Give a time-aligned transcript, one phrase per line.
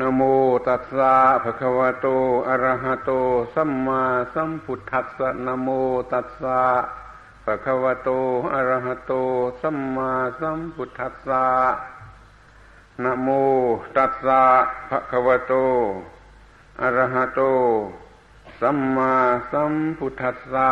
[0.00, 0.22] นโม
[0.66, 2.06] ตัสสะภะคะวะโต
[2.48, 3.10] อะระหะโต
[3.54, 4.02] สัมมา
[4.34, 5.68] สัมพุทธัสสะนโม
[6.12, 6.60] ตัสสะ
[7.44, 8.08] ภะคะวะโต
[8.54, 9.12] อะระหะโต
[9.60, 10.10] สัมมา
[10.40, 11.46] สัมพุทธัสสะ
[13.04, 13.28] นโม
[13.96, 14.42] ตัสสะ
[14.90, 15.52] ภะคะวะโต
[16.82, 17.40] อะระหะโต
[18.60, 19.12] สัมมา
[19.50, 20.70] สัมพุทธัสสะ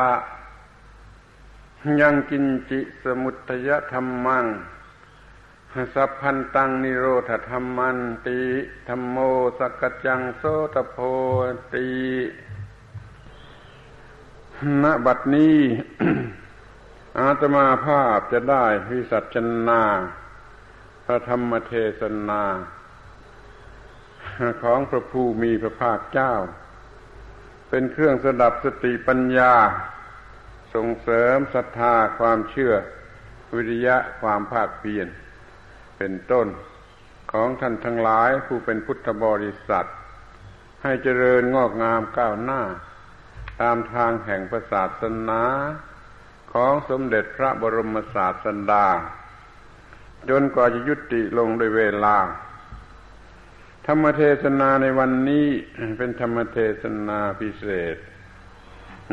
[2.01, 4.47] ยังกินจิสมุตยธรรมัง
[5.95, 8.41] สัพพันตังนิโรธธรรมันติ
[8.89, 9.17] ธรรมโม
[9.59, 10.43] สกจังโส
[10.75, 10.97] ตโพ
[11.75, 11.91] ติ
[14.83, 15.59] ณบัดนี้
[17.19, 19.37] อาตมาภาพจะได้วิสัช
[19.69, 19.85] นา
[21.05, 22.43] พระธรรมเทศนา
[24.63, 26.35] ของพระผู้มีพระภาคเจ้า
[27.69, 29.55] เป็นเครื่องสดับสติปัญญา
[30.75, 32.75] ส่งเสริมศรัทธาความเชื่อ
[33.55, 35.09] วิริยะความภาคเพียร
[36.05, 36.49] เป็นต้น
[37.33, 39.89] ของท่านทั้งหลายผู้เป็นพุทธบริษัท
[40.83, 42.61] ให้เจริญงอกงามก้าวหน้า
[43.61, 45.43] ตามทางแห่งศาสนา
[46.53, 48.87] ของสมเด็จพระบรมศาสดา
[50.31, 52.17] จนกว่าจะยุติลงโดยเวลา
[53.87, 55.49] ธรรมเทศนาในวันนี้
[55.99, 57.97] เป็นธรรมเทศนาพิเศษ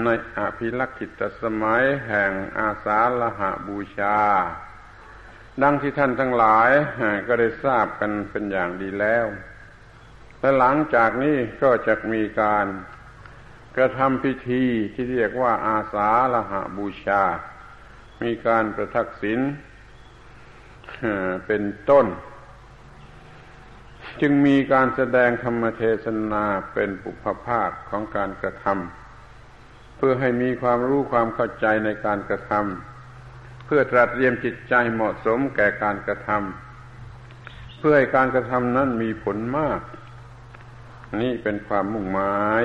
[0.03, 4.17] ในอภิลักษิตสมัยแห่งอาสาลหะบูชา
[5.63, 6.69] ดังที่ท่านทั้งหลาย
[7.27, 9.25] ก็ได้ทราบกันเป็นอย่างดีแล้ว
[10.39, 12.65] และหลังจากนี้ก็จะมีการ
[13.77, 17.23] กระทำพิธีที่เรียกว่าอาสาละหะบูชา
[18.23, 19.39] มีการประทักษิณ
[21.47, 22.05] เป็นต้น
[24.21, 32.98] จึงมีการแสดงธรรมเทศนาเป็นปุพภาคของการกระทำเพื่อให้มีความรู้ความเข้าใจในการกระทำ
[33.71, 39.81] พื่อตรัสเตรียมจิตใจเหมาะสมแก่การกระทำเพื่อให้การกระทำนั้นมีผลมาก
[41.21, 42.63] นี่เป็นความมุ่งหมาย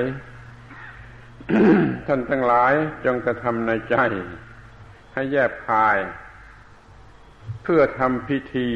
[2.07, 2.73] ท่านทั้งหลาย
[3.05, 3.95] จงกระทำในใจ
[5.13, 5.97] ให้แยบคาย
[7.63, 8.69] เพื่อทำพิธี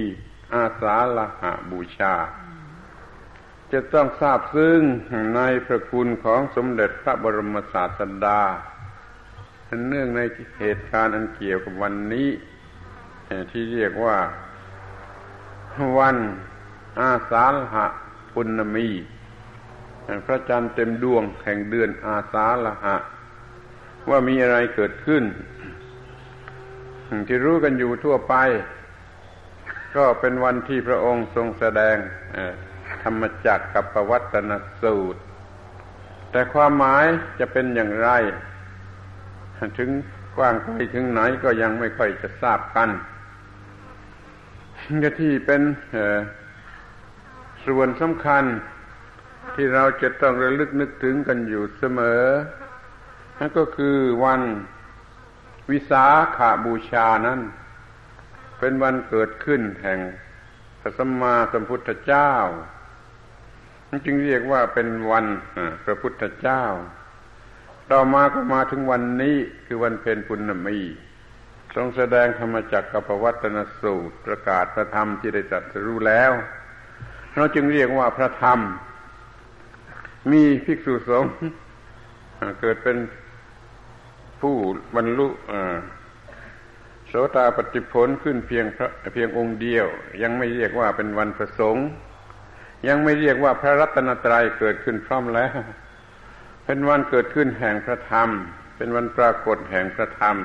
[0.53, 2.15] อาสาละหะบูชา
[3.71, 4.81] จะต้องทราบซึ้ง
[5.35, 8.41] ในพระคุณของสมเด็จพระบรมศาสดา
[9.89, 10.21] เนื่องใน
[10.59, 12.29] เหตุการณ์อันเกี่ยวกับวันนี้
[13.51, 14.17] ที่เรียกว่า
[15.99, 16.17] วัน
[16.99, 17.85] อาสาฬหะ
[18.33, 18.87] ปุณมี
[20.25, 22.95] พระจันทร์เต็มดวงแห่งเดือนอาสาฬหะ
[24.09, 25.23] ว่ามีอะไรเกิดขึ้น
[27.27, 28.35] ที่รู้กันอยู่ทั่วไป
[29.95, 31.97] ก็เป็นวันที่พระองค์ทรงแสดง
[33.03, 35.21] ธรรมจักรกับประวัตนสูตร
[36.31, 37.05] แต่ความหมาย
[37.39, 38.09] จะเป็นอย่างไร
[39.79, 39.89] ถึง
[40.37, 42.89] กว้างไปถึงไหนก็ยังไม่ค่อยจะทราบกัน
[45.03, 45.61] ก็ที่เป็น
[47.65, 48.43] ส่วนสำคัญ
[49.55, 52.23] ที่เราจะต้องระลึกนึกถึงกันอยู่เสมอ
[53.37, 54.41] นั่นก็คือวัน
[55.71, 56.05] วิสา
[56.37, 57.39] ขาบูชานั้น
[58.59, 59.99] เป็นวันเกิดขึ้นแห่ง
[60.79, 62.31] พระสัมมาสัมพุทธเจ้า
[64.05, 65.25] จึงเรียกว่าเป็นวัน
[65.85, 66.63] พระพุทธเจ้า
[67.91, 69.35] ต่อมาก็มาถึงวันนี้
[69.65, 70.77] คือวันเพ็ญปุณณมี
[71.75, 76.31] ทรงแสดงธรรมจักรกับวัตนสูตรประกาศพระธรรมที่ได้ตรัสรู้แล้ว
[77.35, 78.59] เราจึงเรียกว่าพระธรรม
[80.31, 81.31] มีภิกษุสงฆ์
[82.61, 82.97] เกิดเป็น
[84.41, 84.55] ผู้
[84.95, 85.27] บรรลุ
[87.07, 89.85] โสตาปฏิผลขึ้นเพียงพระเพียงองค์เดียว
[90.21, 91.85] ยังไม่เรียกว่าเป็นวันประสงค์
[92.87, 95.57] ยังไม่เรียกว่าพระรัตนตรัยเกิดขึ้นพร้อมแล้ว
[96.71, 98.29] เป็นวันเกิดขึ้นแห่งพระธรรม
[98.77, 100.35] เป็นวันปรากฏแห่งพระธรรม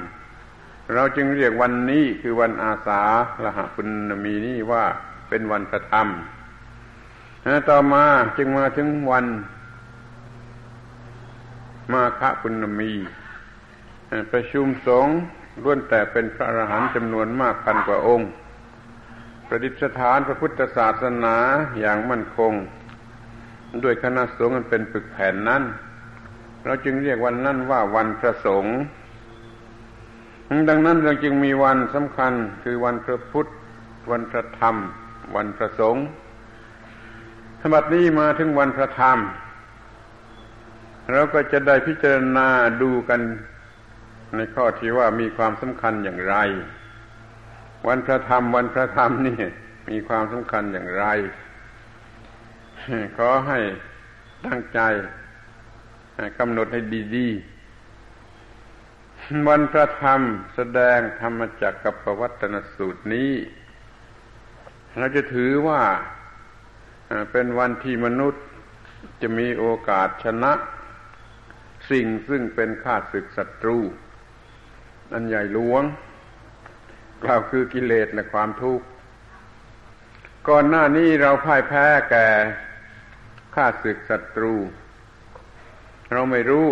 [0.95, 3.03] เราจึงเรียกวันนี้คือวันอาสา
[3.45, 4.85] ละหะปุณมีนี้ว่า
[5.29, 6.09] เป็นวันพระธรรม
[7.69, 8.05] ต่อมา
[8.39, 9.27] จึงมาถึงวัน
[11.93, 12.93] มาฆปุณมี
[14.33, 15.17] ประชุมสงฆ์
[15.63, 18.31] ล้วนแต่เป็นพระอรหันต์จำนวนมากพันกว่าองค์
[19.47, 21.37] ประดิษฐานพระพุทธศาสนา
[21.79, 22.53] อย่างมั่นคง
[23.83, 25.65] ด้วยคณะสงฆ์เป็นปึกแผ่นนั้น
[26.65, 28.79] เราจึงเรียกวันนั้นว่าวันพระสงฆ์
[30.69, 32.33] ดังนั้นเราจึงมีวันสำคัญ
[32.63, 33.47] คือวันพระพุทธ
[34.11, 34.77] วันพระธรรม
[35.37, 36.05] วันพระสงฆ์
[37.61, 39.19] สมบัตินี้มาถึงวันพระธรรม
[41.13, 42.49] เราก็จะได้พิจารณา
[42.83, 43.21] ดูกัน
[44.37, 46.37] ในข้อที่ว่ามีความสำคัญอย่างไร
[47.89, 49.39] วันพระธรรม วันพระธรรมนี่
[49.91, 51.05] มีความสำคัญอย่างไร
[53.17, 53.59] ขอให้
[54.47, 54.81] ตั้งใจ
[56.39, 56.81] กำหนดให้
[57.17, 60.21] ดีๆ วันพระธรรม
[60.55, 63.33] แสดงธรรมจักกับประวัตนสูตรนี้
[64.99, 65.83] เราจะถือว่า
[67.33, 68.45] เป็นวันที่มนุษย์
[69.23, 70.53] จะมีโอกาสชนะ
[71.91, 73.79] สิ่งซึ่งเป็นข้าศึกศัตรู
[75.13, 75.83] อันใหญ่หลวง
[77.25, 78.87] กล่าวคือกิเลสและความทุกข์
[80.49, 82.29] ก่อนหน้านี้เราพ่ายแพ้แก่
[83.55, 84.55] ข้าศึกศัตรู
[86.15, 86.67] เราไม่รู้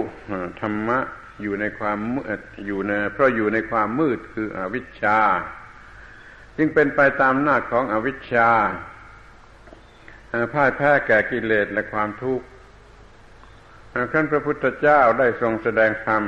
[0.61, 0.99] ธรรมะ
[1.43, 5.19] อยู่ในความมืดอยู่ในเพราะอยู่ในความมืดคืออวิชชา
[6.56, 8.50] จึงเป็นไปตามหน้าของอวิชชา
[10.53, 12.47] พ่ายแพ้แก่กิเลสและความทุกข์
[14.12, 16.23] ท่านพระพุทธเจ้าได้ทรงแสดงธรรม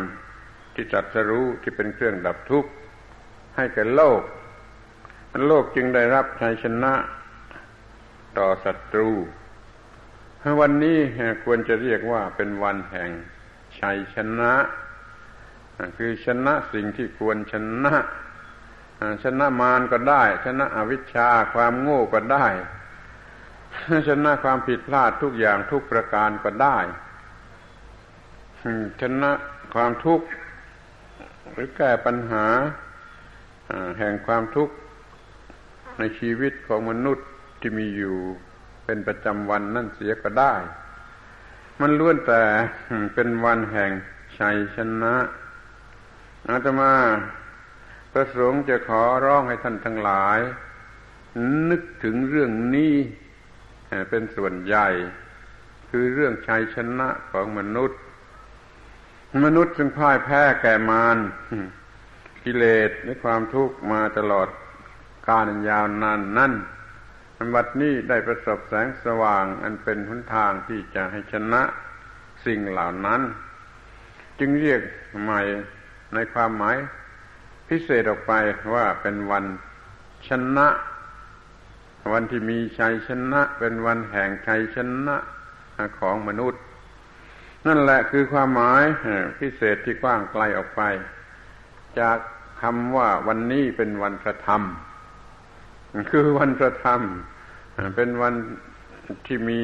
[0.75, 2.71] ที่จัดสรู้ที่เป็นเครื่องดับทุกข์
[3.57, 4.21] ให้แก่โลก
[5.47, 6.95] โลกจึงได้รับชัยชนะ
[8.39, 9.11] ต่อศัตรู
[10.61, 10.99] วันนี้
[11.45, 13.11] ควรจะเรียกว่าเป็นวันแห่ง
[13.79, 14.53] ชัยชนะ
[15.99, 17.55] คือชนะสิ่งที่ควรช
[17.85, 17.95] นะ
[19.25, 22.47] ชนะมารก็ได้ ชนะอวิชชาความโง่ก็ได้
[24.09, 26.79] ชนะความผิดพลาดทุกอย่างทุกประการก็ได้
[29.01, 29.31] ชนะ
[29.75, 30.27] ความทุกข์
[31.53, 32.47] หรือแก้ปัญหา
[33.99, 34.75] แห่งความทุกข์
[35.99, 37.27] ในชีวิตของมนุษย์
[37.61, 38.17] ที่มีอยู่
[38.85, 40.55] เป็นประจำวันนั่นเสียก็ได้
[41.81, 42.43] มันล้วนแต่
[43.15, 43.91] เป็นวันแห่ง
[44.39, 45.15] ชัยชนะ
[46.49, 46.93] อาตมา
[48.13, 50.41] ประสงค์จะขอร้องให้ท่านทั้งหลาย
[51.71, 52.95] นึกถึงเรื่องนี้
[54.11, 54.89] เป็นส่วนใหญ่
[55.91, 57.99] คือเรื่องชัยชนะของมนุษย์
[59.45, 61.19] มนุษย์จึงพ่ายแพ้แก่มาร
[62.45, 64.49] กิเลสและความทุกข์มาตลอด
[65.29, 66.53] กาลยาวนานนั่น
[67.55, 71.63] วัดนี้ได้ประสบแสงสว่าง อันเป็นหนทางที่จะให้ชนะ
[72.47, 73.23] สิ่งเหล่านั้น
[74.39, 74.81] จึงเรียก
[75.23, 75.43] ใหม่
[76.15, 76.77] ในความหมาย
[77.69, 78.33] พิเศษออกไป
[78.75, 79.45] ว่าเป็นวัน
[80.29, 80.69] ชนะ
[82.13, 85.17] วันที่มีชัยชนะ เป็นวันแห่งชัยชนะ
[86.01, 86.63] ของมนุษย์
[87.67, 88.85] นั่นแหละคือความหมาย
[89.39, 90.83] พิเศษที่กว้างไกลออกไป
[92.01, 92.19] จาก
[92.63, 94.63] คำว่าวันนี้เป็นวันพระธรรม
[96.11, 97.01] คือวันพระธรรม
[97.97, 98.35] เป็นวัน
[99.27, 99.61] ที่มี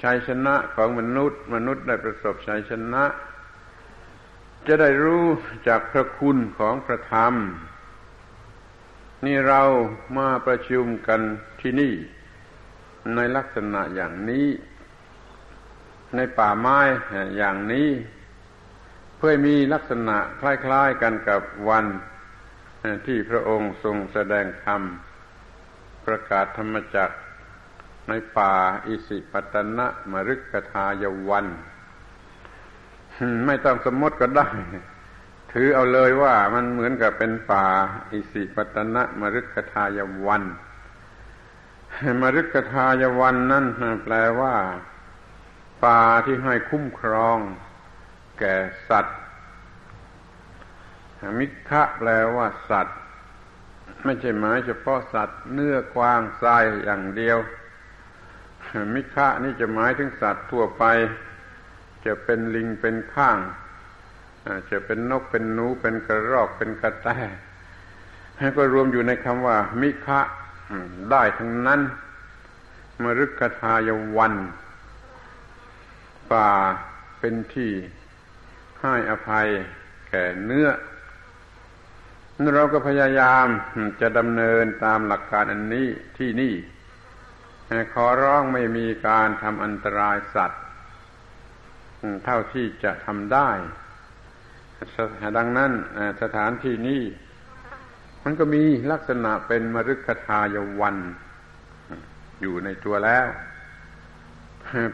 [0.00, 3.04] ชัยชนะของมนุษย์ มนุษย์ได้ประสบชัยชนะ
[4.66, 5.24] จะได้รู้
[5.68, 7.34] จากพระคุณของพระธรรม
[9.26, 9.62] นี่เรา
[10.18, 11.20] มาประชุมกัน
[11.60, 11.94] ที่นี่
[13.14, 14.46] ในลักษณะอย่างนี้
[16.16, 16.78] ในป่าไม้
[17.36, 17.88] อย่างนี้
[19.16, 21.86] เพื่อมีลักษณะคล้าย ๆกันกับวัน
[23.06, 24.82] ที่พระองค์ทรงแสดงธรรม
[26.10, 27.10] ประกาศธรรมจัก
[28.08, 28.54] ในป่า
[28.86, 31.46] อิสิปตนะมฤกทายวัน
[33.46, 34.48] ไม่ต้องสมมติก็ได้
[35.52, 37.66] ถือเอาเลยว่ามันเหมือนกับเป็นป่า
[38.12, 40.44] อิสิปตนะมฤคทายวัน
[42.22, 43.66] มฤคทายวันนั่น
[44.04, 44.54] แปลว่า
[45.84, 47.38] ป่าที่ให้คุ้มครอง
[48.38, 48.54] แก่
[48.88, 49.18] สัตว์
[51.38, 52.98] มิคะแปลว่าสัตว์
[54.04, 57.38] ไม่ใช่หมายเฉพาะสัตว์เนื้อกวางทรายอย่างเดียว
[58.94, 60.84] มิคะนี่จะหมายถึงสัตว์ทั่วไป
[62.06, 63.38] จะเป็นลิงเป็นข้าง
[64.70, 67.08] จะเป็นนกเป็นหนูเป็นกระรอกเป็นกระแต
[68.56, 70.20] ก็รวมอยู่ในคำว่า มิคะ
[71.10, 71.80] ได้ทั้งนั้น
[73.02, 74.34] มรุกทายวัน
[76.30, 76.50] ป่า
[77.18, 77.72] เป็นที่
[78.80, 79.46] ให้อภัย
[80.08, 80.68] แก่เนื้อ
[82.54, 83.46] เราก็พยายาม
[84.00, 85.86] จะดำเนินตามหลักการอันนี้
[86.18, 86.54] ที่นี่
[87.92, 90.62] ขอร้องไม่มีการทำอันตรายสัตว์
[92.24, 93.50] เท่าที่จะทำได้
[95.36, 95.72] ดังนั้น
[96.22, 97.02] สถานที่นี้
[98.24, 100.96] มันก็มีลักษณะเป็นมรุกทายวัน
[102.40, 103.26] อยู่ในตัวแล้ว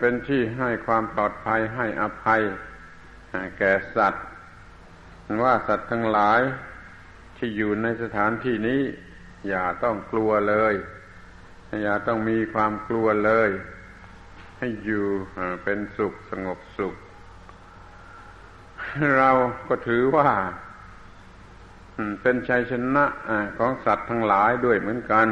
[0.01, 2.41] เป็นที่ให้ความปลอดภัยให้อภัย
[3.59, 4.25] แก่สัตว์
[5.45, 6.41] ว่าสัตว์ทั้งหลาย
[7.37, 8.83] ที่อยู่ในสถานที่นี้
[9.49, 10.75] อย่าต้องกลัวเลย
[11.83, 13.51] อย่าต้องมีความกลัวเลย
[14.59, 15.05] ให้อยู่
[15.65, 16.95] เป็นสุขสงบสุข
[19.19, 19.31] เรา
[19.69, 20.29] ก็ถือว่า
[22.23, 23.05] เป็นชัยชนะ
[23.59, 25.27] ของสัตว์ทั้งหลายด้วยเหมือนกัน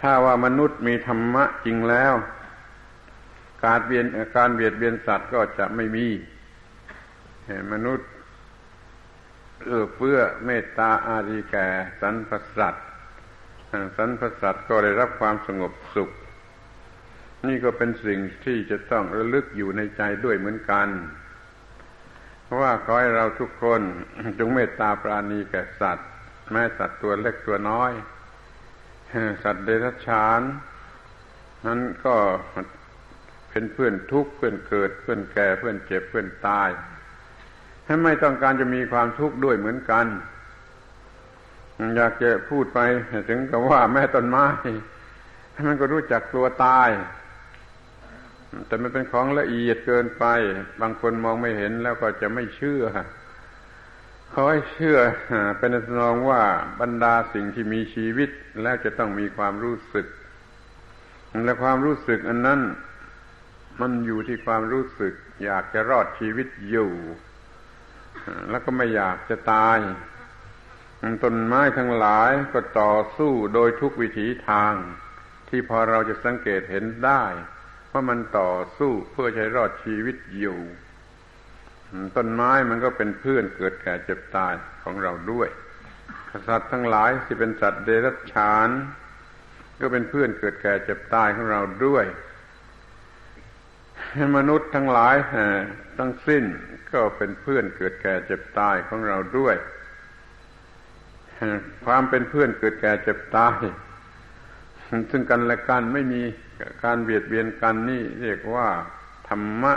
[0.00, 2.14] ถ้าว่ามนุษย์มีธรรมะจริงแล้ว
[3.64, 4.06] การเบียน
[4.36, 6.06] การเบียดเบียนสัตว์ก็จะไม่มี
[7.72, 8.08] มนุษย์
[9.68, 11.66] เอื้อเฟื้อเมตตาอารีแก่
[12.00, 12.86] สรรพสัตว์
[13.96, 16.10] สรรพสัตว์ก็ได้รับความสงบสุข
[17.48, 20.88] นี่ก็เป็นสิ่งที่จะต้องระลึกอยู่ในใจด้วยเหมือนกัน
[22.60, 23.80] ว่าขอให้เราทุกคน
[24.38, 26.08] จงเมตตาปราณีแก่สัตว์
[26.52, 27.92] แม้สัตว์ตัวเล็กตัวน้อย
[29.42, 30.40] สัตว์เดรัจฉาน
[31.66, 32.16] นั้นก็
[33.50, 36.68] เป็นเพื่อนทุกข์เพื่อนเกิดเพื่อนแก่เพื่อนเจ็บเพื่อนตาย
[37.90, 40.06] ถ้าไม่ต้องการจะมีความทุกข์ด้วยเหมือนกัน
[41.96, 42.80] อยากจะพูดไป
[43.28, 44.46] ถึงกับว่าแม่ต้นไม้
[45.66, 46.90] มันก็รู้จักกลัวตาย
[48.66, 50.24] แต่มันเป็นของละเอียดเกินไป
[50.80, 52.82] บางคนมองไม่เห็นแล้วก็จะไม่เชื่อ
[54.30, 54.98] เขาให้เชื่อ
[55.58, 56.42] เป็นสนองว่า
[56.80, 58.30] บรรดาสิ่งที่มีชีวิต
[58.62, 60.06] แล้วจะต้องมีความรู้สึก
[61.44, 62.60] และความรู้สึกอันนั้น
[63.80, 65.14] มันอยู่ที่ความรู้สึก
[65.44, 66.90] อยากจะรอดชีวิตอยู่
[68.50, 69.78] แล้วก็ไม่อยากจะตาย
[71.22, 74.74] ต้นไม้ทั้งหลายก็ต่อสู้โดยทุกวิถีทาง
[75.48, 77.22] ที่พอเราจะสังเกตเห็นได้
[77.92, 80.58] ว่ามันต่อสู้เพื่อใช้รอดชีวิตอยู่
[82.16, 85.48] ต้นไม้มันก็เป็นเพื่อนเกิดแก่เจ็บตายของเราด้วย
[86.48, 88.68] สัตว์ทั้งหลายที่เป็นสัตว์เดรัจฉาน
[89.80, 92.04] ก็เป็นเพื่อนเกิดแก่เจ็บตายของเราด้วย
[94.36, 95.16] มนุษย์ทั้งหลาย
[95.98, 96.44] ทั้งสิ้น
[96.92, 99.56] ก็เป็นเพื่อนเกิดแก่เจ็บตายของเราด้วย
[101.84, 103.56] ความเป็นเพื่อนเกิดแก่เจ็บตาย
[105.10, 106.22] ซึ่งกันและกันไม่มี
[106.84, 108.68] การเบียดเบียนกันนี่เรียกว่า
[109.28, 109.74] ธรรมะ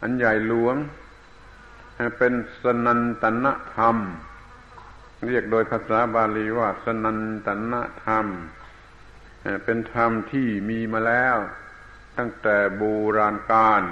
[0.00, 0.76] อันใหญ่หลวง
[2.18, 2.32] เป็น
[2.62, 3.46] สนันตน
[3.76, 3.96] ธรรม
[5.28, 7.74] เรียกโดยภาษาบาลีว่า สนันตน
[8.06, 8.26] ธรรม
[9.64, 11.36] เป็นธรรมที่มีมาแล้ว
[12.16, 12.82] ตั้งแต่โบ
[13.16, 13.82] ราณกาล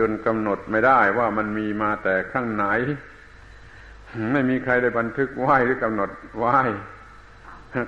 [0.00, 2.64] จนกำหนดไม่ได้ว่ามันมีมาแต่ข้างไหน
[4.32, 6.58] ไม่มีใครได้บันทึกไว้หรือกำหนดไว้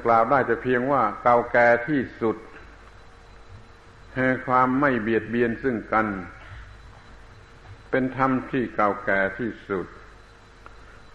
[0.05, 2.37] กล่าวได้จะเพียงว่าเก่าแก่ที่สุด
[4.47, 6.07] ความไม่เบียดเบียนซึ่งกัน
[7.91, 9.87] เป็นธรรมที่เก่าแก่ที่สุด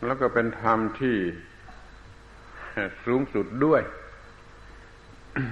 [0.05, 1.17] แล้วก็เป็นธรรมที่
[3.05, 3.81] สูงสุดด้วย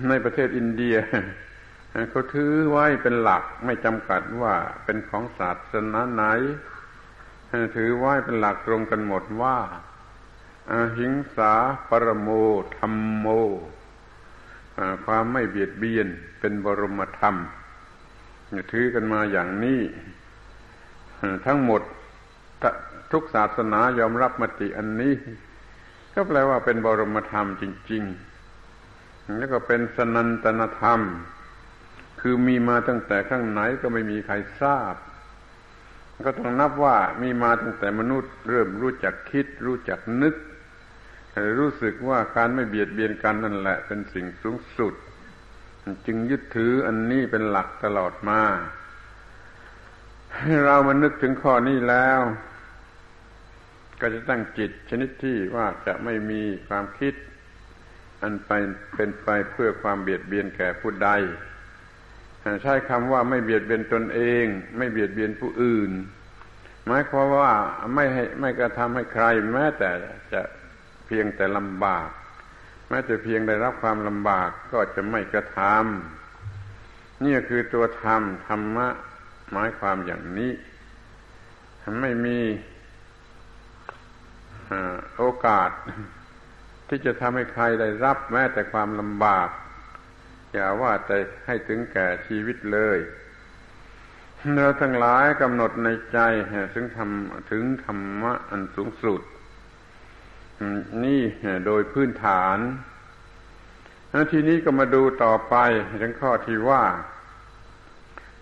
[0.10, 0.96] ในประเทศอินเดีย
[2.10, 6.24] เขาถือไว้เป็นหลักไม่จำกัดว่าเป็นของศาสนาไหน
[7.76, 9.58] ถือไว้เป็นหลักตรงกันหมดว่า
[10.72, 11.54] อหิงสา
[11.90, 12.30] ปรโม
[12.78, 13.28] ธรรมโม
[15.06, 16.08] ความไม่เบียดเบียน
[16.40, 17.36] เป็นบรมธรรม
[18.72, 19.82] ถือกันมาอย่างนี้
[21.46, 21.82] ทั้งหมด
[23.12, 25.16] ทุกศาสนายอมรับมติอันนี้
[26.14, 28.04] ก็แปลว่าเป็นบรมธรรมจริง
[28.70, 31.00] ๆ แล้วก็เป็นสนันตนธรรม
[32.28, 34.96] คือมีมาตั้งแต่ข้างไหนก็ไม่มีใครทราบ
[36.26, 40.36] ก็ต้องนับว่ามีมาตั้งแต่มนุษย์ เริ่มรู้จักคิด รู้จักนึก
[41.60, 44.94] รู้สึกว่าการไม่เบียดเบียนกันนั่นแหละ เป็นสิ่งสูงสุด
[46.06, 48.42] จึงยึดถืออันนี้เป็นหลักตลอดมา
[50.40, 52.20] ให้เรามานึกถึงข้อนี้แล้ว
[54.02, 57.14] ก็จะตั้งจิตชนิดที่ว่าจะไม่มีความคิด
[58.22, 58.52] อันไป
[58.96, 61.12] เป็นไปเพื่อความเบียดเบียนแก่ผู้ใด
[62.64, 64.46] ใช้คำว่าไม่เบียดเบียนตนเอง
[64.78, 65.92] ไม่เบียดเบียนผู้อื่น
[66.86, 67.54] หมายความว่า
[67.96, 69.90] ไม่ให้ไม่กระทำให้ใคร แม้แต่
[70.34, 70.42] จะ
[71.06, 72.10] เพียงแต่ลำบาก
[72.90, 78.88] แม้แต่เพียงได้รับความลำบากก็จะไม่กระทำนี่คือตัวธรรมธรรมะ
[79.52, 80.52] หมายความอย่างนี้
[82.02, 82.40] ไม่มี
[85.18, 85.70] โอกาส
[86.88, 89.50] ที่จะทำให้ใครได้รับแม้แต่ความลำบาก
[90.56, 93.00] อย่าว่าแต่ให้ถึงแก่ชีวิตเลย
[94.56, 96.20] เราทั้งหลายกำหนดในใจ
[96.74, 99.22] ถึงทำถึงธรรมะอันสูงสุด
[101.04, 101.22] นี่
[101.66, 102.58] โดยพื้นฐาน
[104.32, 105.56] ทีนี้ก็มาดูต่อไป
[106.02, 106.84] ถึงข้อที่ว่า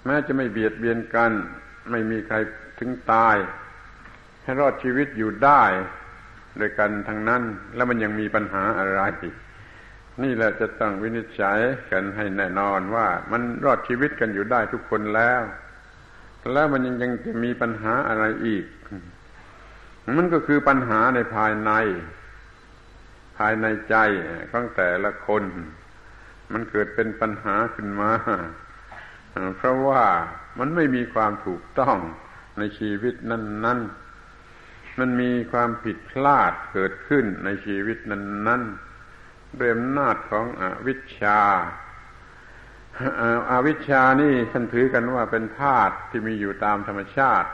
[0.05, 1.31] แม้จะไม่เบียดเบียนกัน
[1.91, 2.35] ไม่มีใคร
[2.79, 3.35] ถึงตาย
[4.43, 5.63] ให้รอดชีวิตอยู่ได้
[6.57, 7.41] โดยกันทั้งนั้น
[7.75, 9.01] แล้วมันยังมีปัญหาอะไร
[10.21, 11.59] นี่แหละจะต้องวินิจฉัย
[11.91, 15.41] กันให้แน่นอนว่ามันรอดชีวิตกันอยู่ได้ทุกคนแล้ว
[16.53, 18.65] แล้วมันยังยังจะมีปัญหาอะไรอีก
[20.17, 21.71] มันก็คือปัญหาในภายใน
[23.37, 23.95] ภายในใจ
[24.51, 25.43] ของแต่ละคน
[26.53, 28.11] มันเกิดเป็นปัญหาขึ้นมา
[29.57, 30.03] เพราะว่า
[30.59, 31.97] มันไม่มีความถูกต้อง
[32.57, 33.79] ในชีวิตนั้น
[34.39, 38.92] ๆ มันมีความผิดพลาดเกิดขึ้นในชีวิตนั้น ๆ
[39.59, 41.39] ด้วยอำนาจของอวิชชา
[43.51, 47.49] อาวิชชานี่ท่านถือกันว่าเป็นธาตุที่มีอยู่ตามธรรมชาติ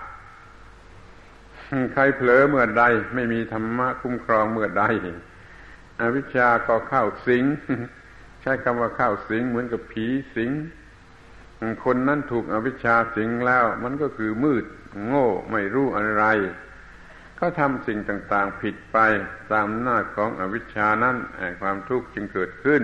[1.93, 2.83] ใครเผลอเมื่อใด
[3.15, 4.83] ไม่มีธรรมะคุ้มครองเมื่อใด
[6.01, 7.43] อวิชชาก็เข้าสิง
[8.41, 10.51] ใช้คำว่าเข้าสิง เหมือนกับผีสิง
[11.85, 14.65] คนนั้นถูกอวิชชาสิงแล้ว มันก็คือมืด
[15.07, 16.25] โง่ไม่รู้อะไร
[17.41, 18.97] เขาทำสิ่งต่าง ๆ ผิดไป
[19.51, 21.15] ตามหน้าของอวิชชานั้น
[21.61, 22.83] ความทุกข์จึงเกิดขึ้น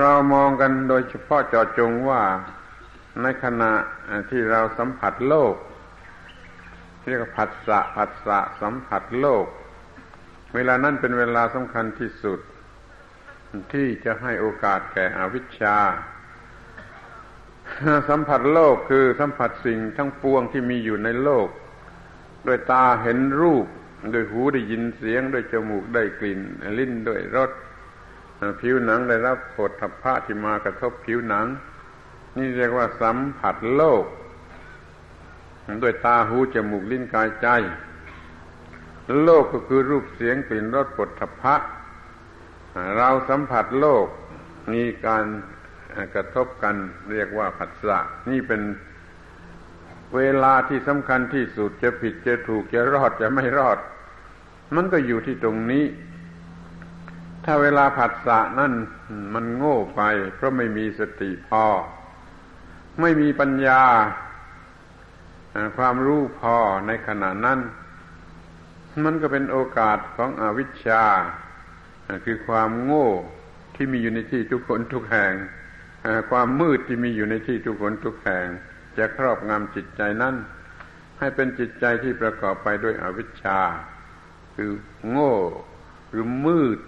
[0.00, 2.22] เรามองกันโดยเฉพาะจอจงว่า
[3.22, 3.72] ในขณะ
[4.30, 5.54] ที่เราสัมผัสโลก
[7.08, 9.46] เรียกว่าผัสสะผัสสะสัมผัสโลก
[10.54, 12.40] เวลานั้นเป็นเวลาสำคัญที่สุด
[13.72, 15.76] ที่จะให้โอกาสแก่อวิชชา
[18.08, 21.48] สัมผัสโลกคือสัมผัสสิ่งทั้งปวงที่มีอยู่ในโลก
[22.46, 23.66] โดยตาเห็นรูป
[24.12, 26.40] โดยหูได้ยินเสียงโดยจมูกได้กลิ่น
[26.78, 27.50] ลิ้นด้วยรส
[28.60, 31.46] ผิวหนังได้รับผลทัพพะที่มากระทบผิวหนัง
[32.36, 34.04] นี่เรียกว่าสัมผัสโลก
[35.82, 37.48] ด้วยตาหูจมูกลิ้นกายใจ
[39.24, 41.54] โลกก็คือรูปเสียงกลิ่นรสผลทัพพะ
[42.96, 44.06] เราสัมผัสโลก
[44.72, 45.24] มีการ
[46.14, 46.76] กระทบกัน
[47.12, 47.98] เรียกว่าผัสสะ
[48.30, 48.60] นี่เป็น
[50.14, 53.78] เวลาที่สำคัญที่สุดจะผิดจะถูกจะรอดจะไม่รอด
[54.74, 55.84] มันก็อยู่ที่ตรงนี้
[57.44, 58.72] ถ้าเวลาผัสสะนั่น
[59.34, 60.02] มันโง่ไป
[60.34, 61.64] เพราะไม่มีสติพอ
[63.00, 63.82] ไม่มีปัญญา
[65.76, 67.58] ความรู้พอในขณะนั้น
[69.04, 71.04] มันก็เป็นโอกาสของอวิชชา
[72.24, 73.08] คือความโง่
[73.74, 75.32] ที่มีอยู่ในที่ทุกคนทุกแห่ง
[76.30, 78.46] ความมืดที่มีอยู่ในที่ทุกคนทุกแห่ง
[78.98, 80.34] จะครอบงำจิตใจนั้น
[81.18, 83.60] ให้เป็นจิตใจที่ประกอบไปด้วยอวิชชา
[84.56, 84.70] คือ
[85.10, 85.34] โง่
[86.10, 86.78] หรือมืด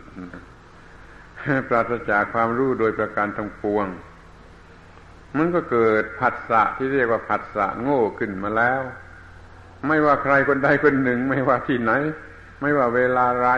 [1.68, 3.86] ปราศจากความรู้โดยประการทั้งปวง
[5.38, 8.82] มันก็เกิดผัสสะที่เรียกว่าผัสสะโง่ขึ้นมาแล้ว
[9.86, 11.92] ไม่ว่าใครคนใดคนหนึ่ง ไม่ว่าที่ไหน
[12.60, 13.48] ไม่ว่าเวลาไร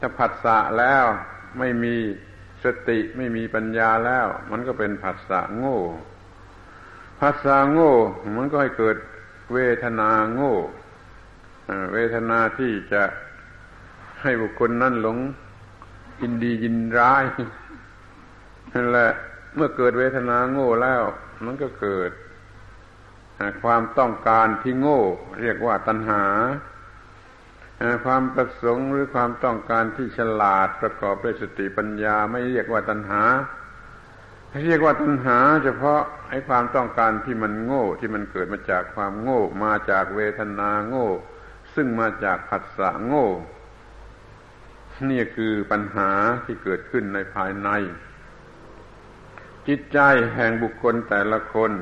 [0.00, 1.04] ถ้าผัสสะแล้ว
[1.58, 1.94] ไม่มี
[2.64, 5.80] สติไม่มีปัญญาแล้ว มันก็เป็นผัสสะโง่
[7.18, 7.94] ผัสสะโง่
[8.36, 8.96] มันก็ให้เกิด
[9.54, 10.54] เวทนาโง่
[11.92, 13.02] เวทนาที่จะ
[14.22, 15.18] ให้บุคคลนั้นหลง
[16.20, 17.24] ยินดียินร้าย
[18.74, 19.10] นั่นแหละ
[19.54, 21.02] เมื่อเกิดเวทนาโง่แล้ว
[21.44, 22.10] มันก็เกิด
[23.62, 25.00] ความต้องการที่โง่
[25.40, 26.24] เรียกว่าตัณหา
[28.04, 33.22] ความประสงค์หรือความต้องการที่ฉลาดประกอบด้วยสติปัญญาไม่เรียกว่าตัณหา
[34.64, 41.08] เรียกว่าตัณหา เฉพาะไอ้ความต้องการที่มันโง่ ที่มันเกิดมาจากความโง่ มาจากเวทนาโง่
[41.74, 43.28] ซึ่งมาจากผัสสะโง่
[45.10, 46.10] นี่คือปัญหา
[46.44, 47.68] ที่เกิดขึ้นในภายใน
[49.68, 49.98] จิตใจ
[50.34, 51.72] แห่งบุคคลแต่ละคน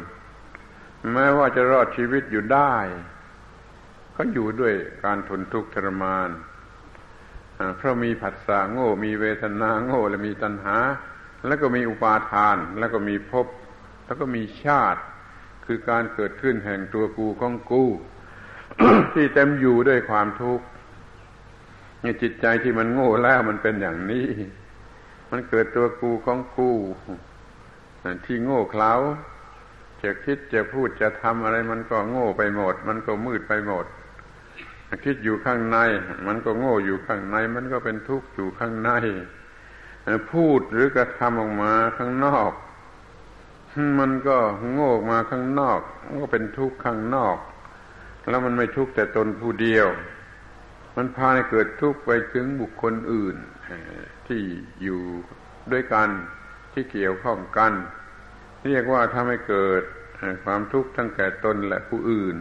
[1.13, 2.75] แม้ว่าจะรอดชีวิตอยู่ได้
[4.17, 4.75] ก็อยู่ด้วย
[5.05, 6.29] การทนทุกข์ทรมาน
[7.77, 10.79] เพราะมีผัสสะโง่ มีเวทนาโง่และมีตัณหา
[11.47, 13.47] แล้วก็มีอุปาทาน แล้วก็มีภพ
[14.07, 15.01] แล้วก็มีชาติ
[15.67, 17.85] คือการเกิดขึ้นแห่งตัวกูของกู
[19.15, 20.67] ที่เต็มอยู่ด้วยความทุกข์
[22.03, 24.29] นี่จิตใจที่มันโง่แล้วมันเป็นอย่างนี้
[25.31, 26.71] มันเกิดตัวกูของกู
[28.27, 28.93] ที่โง่เขลา
[30.03, 33.87] จะคิดจะพูดจะทำอะไรมันก็โง่ไปหมด มันก็มืดไปหมด
[35.05, 35.79] คิดอยู่ข้างใน
[36.27, 38.91] มันก็โง่อยู่ข้างใน มันก็เป็นทุกข์อยู่ข้างใน
[40.33, 42.53] พูดหรือกระทำออกมาข้างนอก
[44.01, 44.37] มันก็
[44.73, 47.37] โง่มาข้างนอก มันก็เป็นทุกข์ข้างนอก
[48.29, 49.87] แล้วมันไม่ทุกข์แต่ตนผู้เดียว
[50.97, 53.37] มันพาให้เกิดทุกข์ไปถึงบุคคลอื่น
[54.27, 54.41] ที่
[54.83, 55.01] อยู่
[55.73, 56.09] ด้วยกัน
[56.73, 57.73] ที่เกี่ยวข้องกัน
[58.67, 59.83] เรียกว่าทำให้เกิด
[60.45, 62.37] ความทุกข์ทั้งแก่ตนและผู้อื่น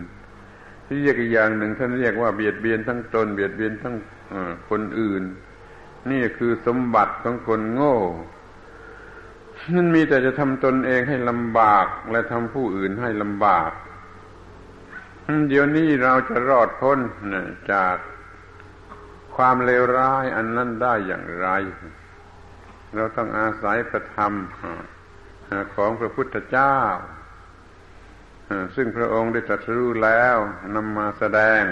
[0.86, 3.95] ที่เรียกอีกอย่างหนึ่งท่านเรียกว่าเบียดเบียนทั้งตนเบียดเบียนทั้ง
[4.69, 5.23] คนอื่น
[6.12, 7.98] นี่คือสมบัติของคนโง่
[9.74, 13.72] นั่นมีแต่จะทำตนเองให้ลำบาก และทำผู้อื่นให้ลำบาก
[15.50, 17.00] เดี๋ยวนี้เราจะรอดพ้น
[17.72, 17.96] จาก
[19.36, 21.48] ความเลวร้ายอันนั้นได้อย่างไร
[22.96, 24.34] เราต้องอาศัยพระธรรม
[25.76, 26.78] ของพระพุทธเจ้า
[28.76, 30.38] ซึ่งพระองค์ได้ตรัสรู้แล้ว
[30.76, 31.63] นำมาแสดง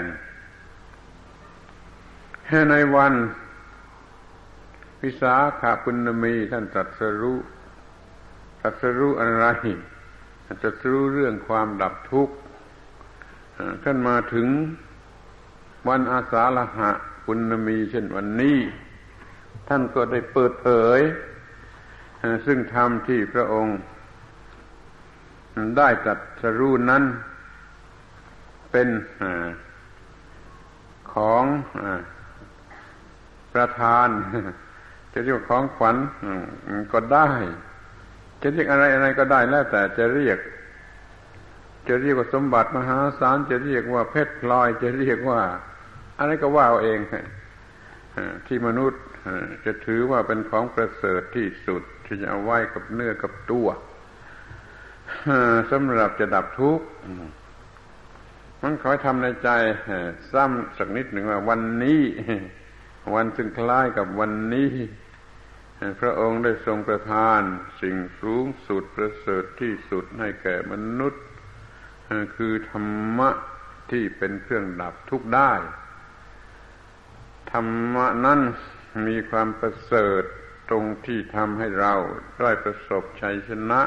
[2.70, 3.14] ในวัน
[5.04, 7.38] วิสาขาปุณมีท่านตรัสรู้
[8.60, 9.46] ตรัสรู้อะไร
[10.62, 12.34] ตรัสรู้เรื่องความดับทุกข์
[13.82, 14.48] ท่านมาถึง
[15.88, 16.90] วันอาสาฬหะ
[17.24, 18.58] คุณมีเช่นวันนี้
[19.68, 21.00] ท่านก็ได้เปิดเผย
[22.46, 23.76] ซึ่งธรรมที่พระองค์
[25.76, 27.02] ได้จัดสรู้นั้น
[28.70, 28.88] เป็น
[31.12, 31.44] ของ
[33.52, 34.08] ประธาน
[35.14, 35.96] จะเรียกของขวัญ
[36.92, 37.28] ก็ได้
[38.42, 40.38] จะเรียกอะไรอะไรก็ได้แล้วแต่จะเรียก
[41.88, 45.40] จะเรียกว่าสมบัติมหาศาลจะเรียกว่าเพชรพลอย จะเรียกว่า
[46.18, 46.98] อะไรก็ว่าเอาเอง
[48.46, 49.02] ที่มนุษย์
[49.64, 53.68] จะถือว่าเป็นของประเสริฐที่สุด ที่จะเอาไว้กับเนื้อกับตัว
[55.70, 56.86] สำหรับจะดับทุกข์
[58.62, 59.48] มันขอทำในใจ
[60.32, 62.02] ซ้ำสักนิดหนึ่งว่าวันนี้
[63.14, 64.70] วันซึ่งคล้ายกับวันนี้
[66.00, 67.40] พระองค์ได้ทรงประทาน
[67.82, 71.24] สิ่งสูงสุดประเสริฐที่สุดให้แก่มนุษย์
[72.36, 73.30] คือธรรมะ
[73.90, 75.52] ที่เป็นเครื่องดับทุกข์ได้
[77.52, 78.40] ธรรมะนั้น
[79.06, 80.22] มีความประเสริฐ
[80.68, 81.94] ตรงที่ทำให้เรา
[82.40, 83.80] ได้ประสบชัยชนะ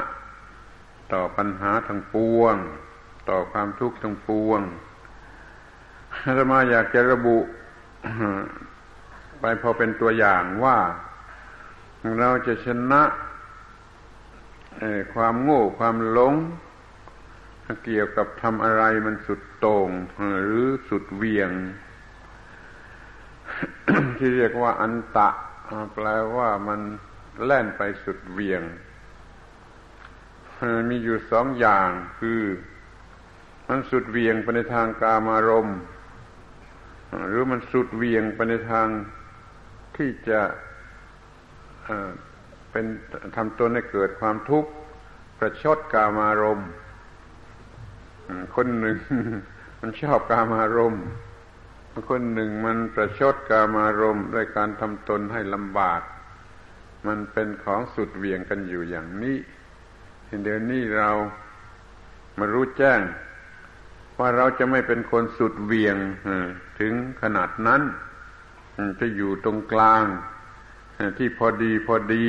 [1.12, 2.56] ต่อปัญหาทั้งปวง
[3.30, 4.60] ต่อความทุกข์ทั้งปวง
[6.24, 7.38] อาตมาอยากจะระบุ
[9.40, 10.78] ไปพอเป็นตัวอย่างว่า
[12.20, 13.02] เราจะชนะ
[15.14, 16.34] ความโง่ความหลง
[17.84, 19.90] เกี่ยวกับทำอะไรมันสุดโต่ง
[20.42, 21.50] หรือสุดเวียง
[24.16, 25.28] ที่เรียกว่าอันตะ
[25.94, 26.06] แปล
[26.36, 26.80] ว่ามัน
[27.44, 28.62] แล่นไปสุดเวียง
[30.88, 31.88] มีอยู่สองอย่าง
[32.20, 32.42] คือ
[33.68, 35.78] มันสุดเวียงไปในทางกามารมณ์
[37.26, 38.88] หรือมันสุดเวียงไปในทาง
[39.96, 40.40] ที่จะ
[42.70, 42.84] เป็น
[43.36, 44.70] ทำตนให้เกิดความทุกข์
[45.38, 46.68] ประชดกามารมณ์
[48.56, 48.96] คนหนึ่ง
[49.80, 51.04] มันชอบกามารมณ์
[52.10, 56.00] คนหนึ่งมันประชดกามารมณ์ด้วยการทำตนให้ลำบาก
[57.06, 59.36] มันเป็นของสุดเวียงกันอยู่อย่างนี้
[60.44, 61.10] เดี๋ยวนี้เรา
[62.38, 63.00] มารู้แจ้ง
[64.18, 65.96] ว่าเราจะไม่เป็นคนสุดเวียง
[66.80, 67.82] ถึงขนาดนั้น
[69.00, 70.04] จะอยู่ตรงกลาง
[71.18, 72.28] ที่พอดีพอดี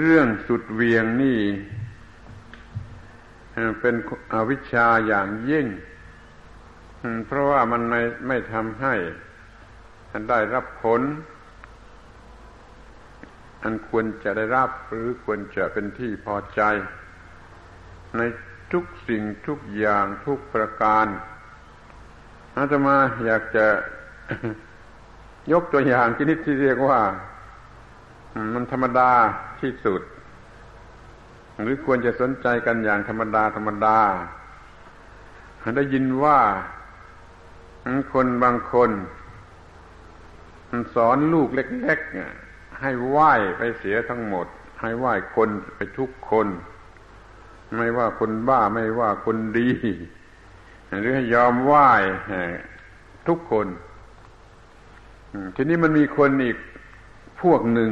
[0.00, 1.40] เรื่องสุดเวียงนี่
[3.80, 3.94] เป็น
[4.32, 5.66] อวิชชาอย่างยิ่ง
[7.26, 8.94] เพราะว่ามันไม่ไม่ทำให้
[10.30, 11.00] ได้รับผล
[13.62, 16.62] อันควรจะได้รับหรือควรจะเป็นที่พอใจ
[18.16, 18.20] ใน
[18.72, 21.06] ทุกสิ่งทุกอย่างทุกประการ
[22.56, 23.66] อาตมาอยากจะ
[25.50, 27.00] ยกตัวอย่างชนิดที่เรียกว่า
[28.54, 29.10] มันธรรมดา
[29.60, 30.02] ที่สุด
[31.62, 33.98] หรือควรจะสนใจกันอย่างธรรมดาธรรมดา
[35.76, 36.38] ได้ยินว่า
[38.12, 38.90] คนบางคน
[40.94, 44.46] สอนลูกเล็กๆให้ไหว้ไปเสียทั้งหมด
[44.80, 46.46] ให้ไหว้คนไปทุกคน
[47.76, 49.70] ไม่ว่าคนบ้าไม่ว่าคนดี
[50.88, 51.88] หรือให้ยอมไหว้
[53.28, 53.66] ทุกคน
[55.56, 56.56] ทีนี้มันมีคนอีก
[57.42, 57.90] พวกหนึ่ง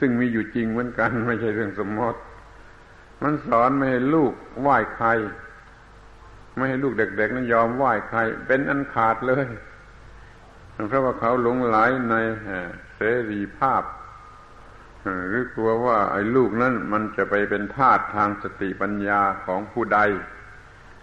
[0.00, 2.20] ซึ่งมีอยู่จริงเหมือนกัน ไม่ใช่เรื่องสมมติ
[3.22, 5.08] มันสอนไม่ให้ลูกไหว้ใคร
[6.56, 9.46] ไม่ให้ลูกเด็กๆนั้นยอมไหว้ใคร เป็นอันขาดเลย
[10.88, 11.76] เพราะว่าเขาหลงไหล
[12.10, 12.14] ใน
[12.94, 13.00] เส
[13.30, 13.82] รีภาพ
[15.28, 20.00] หรือกลัวว่าไอ้ลูกนั้นมันจะไปเป็นทาสทางสติปัญญาของผู้ใด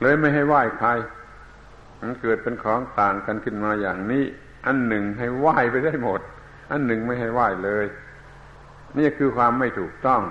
[0.01, 0.89] เลยไม่ให้ไหว้ใคร
[2.01, 4.25] มันเกิดเป็นของต่างกันขึ้นมาอย่างนี้
[4.67, 6.21] อันหนึ่งให้ไหว้ไปได้หมด
[6.71, 7.85] อันหนึ่งไม่ให้ไหว้เลย
[8.97, 10.21] นี่คือความไม่ถูกต้อง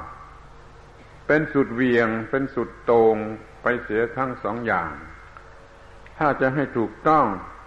[1.27, 3.17] เป็นสุดเวียง เป็นสุดโตง
[3.63, 4.91] ไปเสียทั้งสองอย่าง
[6.19, 7.25] ถ้าจะให้ถูกต้อง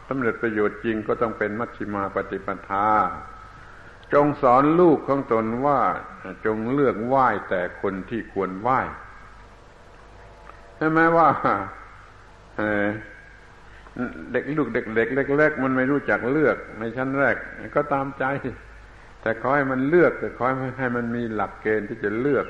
[0.07, 2.89] สำเร็จประโยชน์จริงก็ต้องเป็นมัชฌิมาปฏิปทา
[4.13, 5.79] จงสอนลูกของตนว่า
[6.45, 8.79] จงเลือกไหว้แต่คนที่ควรไหว้
[10.75, 11.29] ใช่ไหมว่า
[14.33, 17.35] เด็กลูกเด็กเล็กเล็กมันไม่รู้จักเลือกในชั้นแรก
[17.75, 18.25] ก็ตามใจ
[19.21, 20.45] แต่ขอให้มันเลือกแต่ขอ
[20.79, 22.45] ให้มันมีหลักเกณฑ์ที่จะเลือก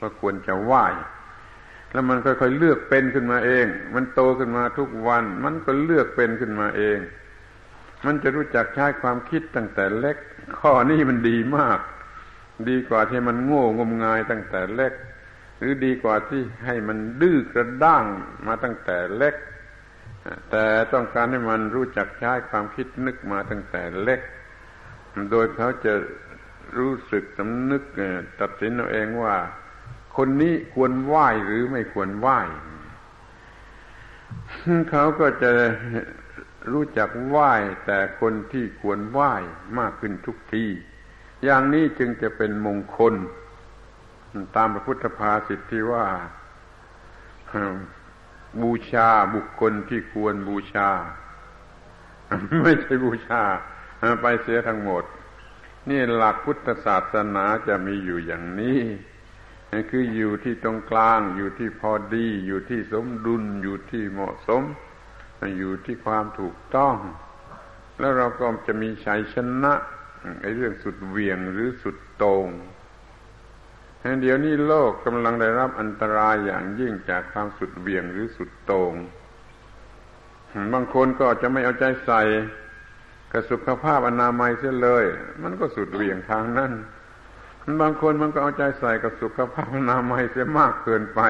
[0.00, 0.84] ก็ควรจะไหว้
[1.92, 6.98] แล้วมันค่อยๆเลือกเป็นขึ้นมาเอง มันโตขึ้นมาทุกวัน มันก็เลือกเป็นขึ้นมาเอง
[8.06, 10.16] มันจะรู้จักใช้ความคิดตั้งแต่เล็ก
[10.58, 11.78] ข้อนี้มันดีมาก
[12.68, 14.92] ดีกว่าที่มันโง่งมงายตั้งแต่เล็ก
[15.58, 18.04] หรือดีกว่าที่ให้มันดื้อกระด้าง
[18.46, 19.34] มาตั้งแต่เล็ก
[20.50, 24.20] แต่ต้องการให้มันรู้จักใช้ความคิดนึกมาตั้งแต่เล็ก
[25.30, 25.92] โดยเขาจะ
[26.78, 27.82] รู้สึกสำนึก
[28.40, 29.36] ตัดสินเอาเองว่า
[30.16, 32.40] คนนี้ควรไหว้หรือไม่ควรไหว้
[34.90, 35.50] เขาก็จะ
[36.72, 37.52] รู้จักไหว้
[37.86, 39.34] แต่คนที่ควรไหว้
[39.78, 40.66] มากขึ้นทุกที
[41.44, 43.14] อย่างนี้จึงจะเป็นมงคล
[44.56, 46.06] ตามพระพุทธภาษิตที่ว่า
[48.62, 50.88] บูชาบุคคลที่ควรบูชา
[52.62, 53.42] ไม่ใช่บูชา
[54.20, 55.04] ไปเสียทั้งหมด
[55.88, 58.80] นี่หลักพุทธศาสนาจะมีอยู่อย่างนี้
[59.90, 64.62] คืออยู่ที่ตรงกลางอยู่ที่พอดี อยู่ที่สมดุลอยู่ที่เหมาะสม
[65.58, 66.96] อยู่ที่ความถูกต้อง
[67.98, 69.74] แล้วเราก็จะมีชัยชนะ
[70.40, 72.48] ไอ้เรื่องสุดเวียงหรือสุดโตง่ง
[74.20, 78.92] เดี๋ยวนี้โลกกำลังได้รับอันตรายอย่างยิ่งจากความสุดเวียงหรือสุดโตง่ง
[80.72, 82.22] บางคนก็จะไม่เอาใจใส่
[83.32, 85.04] กับสุขภาพอนามัยเสียเลย
[85.42, 86.72] มันก็สุดเวียงทางนั้น
[87.80, 91.20] บางคนมันก็เอาใจใส่กับสุขภาพอนามัยเสียมากเกินไป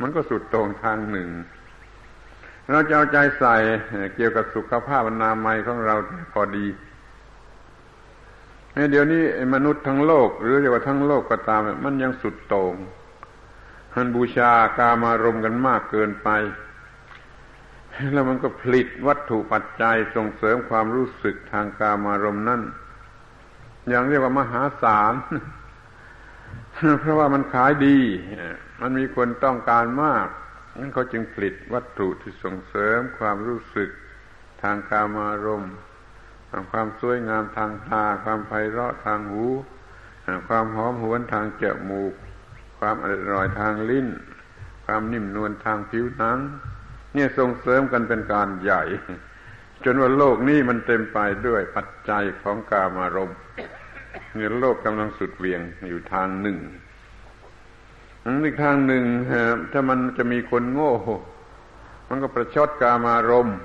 [0.00, 1.28] มันก็สุดโต่งทางหนึ่ง
[2.70, 3.56] เราจะเอาใจใส่
[4.14, 5.94] เกี่ยวกับสุขภาพอนามัยของเรา
[6.32, 6.66] พอดี
[8.90, 9.22] เดี๋ยวนี้
[9.54, 12.74] มนุษย์ทั้งโลก หรือเรียกว่าทั้งโลกก็ตาม มันยังสุดโต่ง
[13.94, 16.28] มันบูชากามารมกันมากเกินไป
[18.12, 22.62] แล้วมันก็ผลิตวัตถุปัจจัยส่งเสริมความรู้สึกทางกามารมนั่น
[23.88, 25.14] อย่างเรียกว่ามหาศาล
[27.00, 27.98] เพราะว่ามันขายดี
[28.80, 30.28] มันมีคนต้องการมาก
[30.78, 33.90] นั้นเขาจึงผลิตวัตถุที่ส่งเสริมความรู้สึก
[34.62, 35.74] ทางกามารมณ์
[36.70, 39.46] ความสวยงามทางตา ความไพเราะทางหู
[40.48, 42.12] ความหอมหวนทางจมูก
[42.78, 44.08] ความอร่อยทางลิ้น
[44.84, 46.38] ความนิ่มนวลทางผิวหนัง
[47.14, 48.82] เนี่ยส่งเสริมกันเป็นการใหญ่
[49.84, 53.38] จนว่าโลกนี้มันเต็มไปด้วยปัจจัยของกามารมณ์
[54.36, 56.58] เงินโลกกำลังสุดเวียงอยู่ทางหนึ่ง
[58.44, 59.04] อีกทางหนึ่ง
[59.72, 60.92] ถ้ามันจะมีคนโง่
[62.08, 63.56] มันก็ประชดกามารมณ์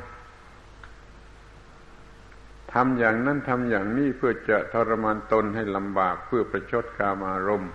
[2.73, 7.71] ทำอย่างนั้นทำอย่างนี้เพื่อจะทรมานตนให้ลำบากเพื่อประชดกามารมณ์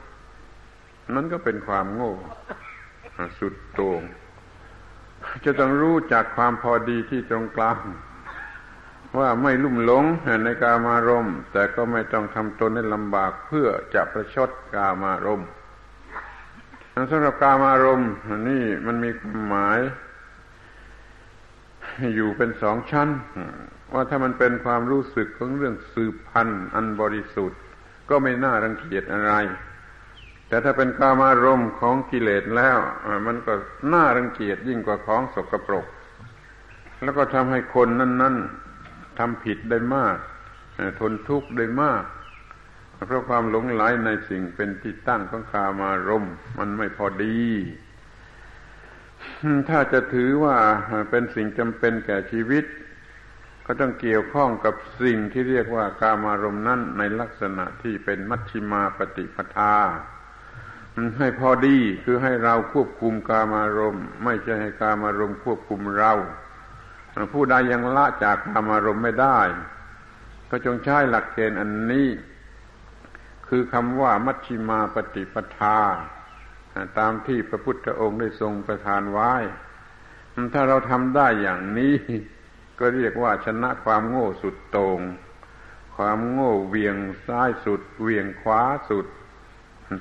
[1.14, 2.14] นั่นก็เป็นความโง่
[3.38, 4.02] สุดโต่ง
[5.44, 7.78] จะต้องรู้จากความพอดีที่ตรงกลาง
[9.18, 10.04] ว่าไม่ลุ่มหลง
[10.44, 15.48] ในกามารมณ์แต่ก็ไม่ต้องทำตนให้ลำบากเพื่อจะประชดกามารมณ์
[17.10, 18.10] สำหรับกามารมณ์
[18.48, 19.78] นี่มันมีความหมาย
[22.14, 23.08] อยู่เป็นสองชั้น
[23.92, 27.60] ว่าถ้ามันเป็นความรู้สึกของเรื่องสืบพันธุ์อันบริสุทธิ์
[28.10, 29.32] ก็ไม่น่ารังเกียจอะไร
[30.48, 32.78] แต่ถ้าเป็นกามารมณ์ของกิเลสแล้ว
[33.26, 33.52] มันก็
[33.92, 35.86] น่ารังเกียจยิ่งกว่าของสกปรก
[37.02, 38.36] แล้วก็ทำให้คนนั้น
[38.78, 40.16] ๆทำผิดได้มาก
[41.00, 42.04] ทนทุกข์ได้มาก
[43.06, 46.26] เพราะความหลงไหลในสิ่งเป็นที่ตั้งของคามารม
[46.58, 47.38] มันไม่พอดี
[49.68, 50.56] ถ้าจะถือว่า
[51.10, 52.64] เป็นสิ่งจำเป็นแก่ชีวิต
[53.66, 59.74] ก็ต้องเกี่ยวข้องกับสิ่งที่เรียกว่ากามารมณ์นั้นในลักษณะที่เป็นมัชชิมาปฏิปทา
[61.18, 66.12] ให้พอดีคือให้เราควบคุมกามารมณ์ ไม่ใช่ให้กามารมณ์ควบคุมเรา
[67.32, 69.40] ผู้ใดยังละจากธรรมารมณ์ไม่ได้
[70.50, 72.08] ก็จงใช้หลักเกณฑ์อันนี้
[73.48, 75.78] คือคำว่ามัชชิมาปฏิปทา
[76.98, 79.32] ตามที่พระพุทธองค์ได้ทรงประทานไว้
[80.54, 81.96] ถ้าเราทำได้อย่างนี้
[82.78, 85.00] ก็เรียกว่าชนะความโง่สุดโตง่ง
[85.96, 89.06] ความโง่เวียงซ้ายสุด เวียงขวาสุด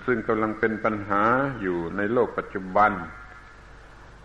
[0.06, 1.24] ซึ่งกำลังเป็นปัญหา
[1.62, 2.92] อยู่ในโลกปัจจุบัน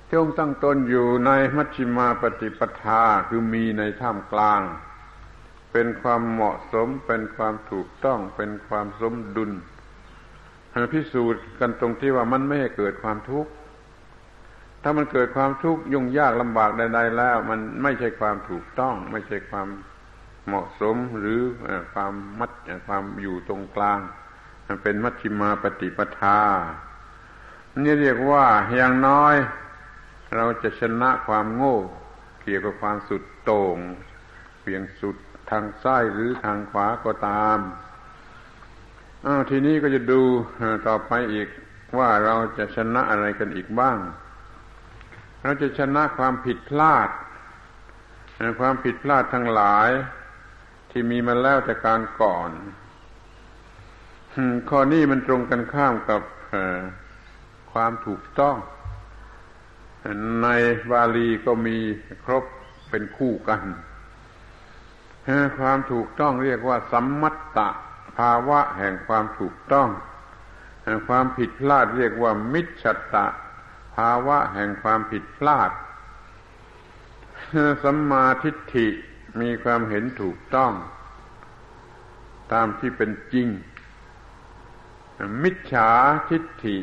[0.06, 4.62] ที่องค์ตั้งตนอยู่ในมัชฌิมาปฏิปทาคือมีในท่ามกลาง
[5.72, 9.50] เป็นความเหมาะสมเป็นความถูกต้องเป็นความสมดุล
[10.92, 13.50] พิสูจน์กันตรงที่ว่ามันไม่ให้เกิดความทุกข์
[14.82, 19.68] ถ้ามันเกิดความทุกข์ยุ่งยากลำบากใด ๆ แล้ว มันไม่ใช่ความถูกต้อง ไม่ใช่ความ
[20.46, 21.40] เหมาะสมหรือ
[21.92, 22.50] ความมัด
[22.88, 24.00] ความอยู่ตรงกลาง
[24.66, 26.40] มันเป็นมัชฌิมาปฏิปทา
[27.82, 29.34] นี่เรียกว่าอย่างน้อย
[30.36, 31.76] เราจะชนะความโง่
[32.42, 33.78] เกี่ยวกับความสุดโต่ง
[34.62, 35.16] เพียงสุด
[35.50, 37.58] ทางซ้ายหรือทางขวาก็ตาม
[39.26, 40.22] อ้าวทีนี้ก็จะดู
[40.86, 41.48] ต่อไปอีก
[41.98, 43.96] ว่าเราจะชนะอะไรกันอีกบ้าง
[45.42, 47.08] เราจะชนะความผิดพลาด
[48.60, 49.88] ความผิดพลาดทั้งหลาย
[50.90, 52.50] ที่มีมาแล้วแต่การก่อน
[54.68, 56.22] ข้อนี้มันตรงกันข้ามกับ
[57.72, 58.56] ความถูกต้อง
[60.42, 60.48] ใน
[60.90, 61.76] บาลีก็มี
[62.24, 62.44] ครบ
[62.90, 63.62] เป็นคู่กัน
[65.58, 67.68] ความถูกต้องเรียกว่า สัมมัตตะ
[68.18, 69.88] ภาวะแห่งความถูกต้อง
[71.08, 73.26] ความผิดพลาดเรียกว่า มิจฉตะ
[73.96, 75.70] ภาวะแห่งความผิดพลาด
[77.82, 78.88] สัมมาทิฏฐิ
[79.40, 80.72] มีความเห็นถูกต้อง
[82.52, 83.48] ตามที่เป็นจริง
[85.42, 85.90] มิจฉา
[86.30, 86.76] ทิฏฐิ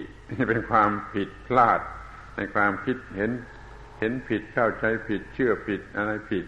[0.50, 1.80] เป็นความผิดพลาด
[2.36, 3.32] ในความคิดเห็น
[4.00, 6.46] เห็นผิดเข้าใจผิด เชื่อผิดอะไรผิด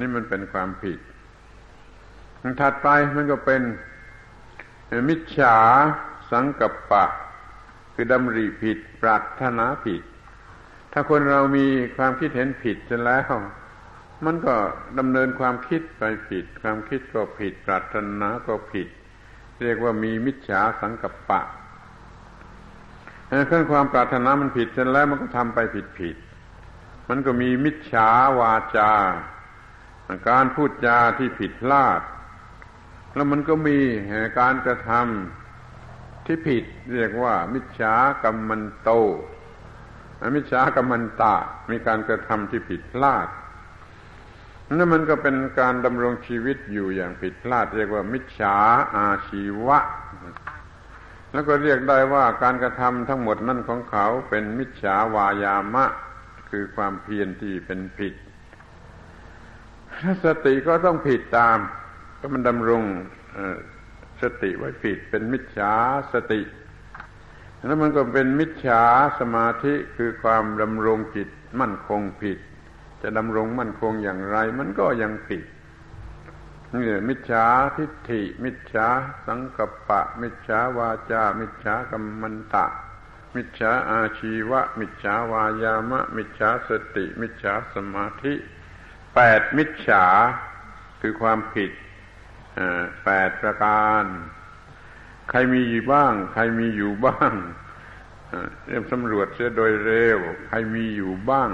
[0.00, 0.98] นี่มันเป็นความผิด
[2.60, 3.62] ถัดไปมันก็เป็น
[5.08, 5.58] มิจฉา
[6.30, 7.04] สังกัปปะ
[7.94, 10.02] คือดำริผิด ปรารถนาผิด
[10.92, 13.32] ถ้าคนเรามีความคิดเห็นผิดจนแล้ว
[14.24, 14.54] มันก็
[14.98, 18.88] ดำเนินความคิดไปผิด ความคิดก็ผิด ปรารถนาก็ผิด
[19.62, 21.40] เรียกว่ามีมิจฉาสังกัปปะ
[23.50, 26.16] ขั้นความปรารถนามันผิดเสร็จแล้วมันก็ทำไปผิดผิด
[27.08, 28.08] มันก็มีมิจฉา
[28.40, 28.92] วาจา
[30.28, 32.00] การพูดจาที่ผิดพลาด
[33.14, 33.78] แล้วมันก็มี
[34.40, 35.41] การกระทำ
[36.26, 38.90] ที่ผิดเรียกว่า มิจฉากรรมันโต
[40.36, 41.36] มิจฉากรรมันตะ
[41.70, 43.28] มีการกระทำที่ผิดพลาด
[44.66, 48.56] นั่นมันก็เป็นการดำรงชีวิตอยู่อย่างผิดพลาด เรียกว่ามิจฉา
[48.96, 49.78] อาชีวะ
[51.32, 55.84] แล้วก็เรียกได้ว่าการกระทำทั้งหมดนั่นของเขาเป็นมิจฉาวายามะ
[56.50, 58.14] คือความเพียรที่เป็นผิด
[60.24, 61.58] สติก็ต้องผิดตาม
[62.18, 62.82] ก็มันดำรง
[64.22, 65.72] สติไว้ผิดเป็นมิจฉา
[66.12, 66.40] สติ
[67.66, 68.82] แล้วมันก็เป็นมิจฉา
[69.20, 71.28] สมาธิคือความดำรงจิต
[71.60, 72.38] มั่นคงผิด
[73.02, 75.42] จะดำรงมั่นคงอย่างไร มันก็ยังผิด
[76.72, 78.88] นี่มิจฉาทิฏฐิ มิจฉา
[79.26, 82.66] สังกัปปะ มิจฉาวาจา มิจฉากรรมันตะ
[83.34, 88.34] มิจฉาอาชีวะ มิจฉาวายามะ มิจฉาสติ มิจฉาสมาธิ
[89.14, 90.04] แปดมิจฉา
[91.00, 91.70] คือความผิด
[93.04, 94.04] แปดประการ
[95.30, 97.32] ใครมีอยู่บ้าง ใครมีอยู่บ้าง
[98.66, 101.50] เริ่มสำรวจเสียโดยเร็ว ใครมีอยู่บ้าง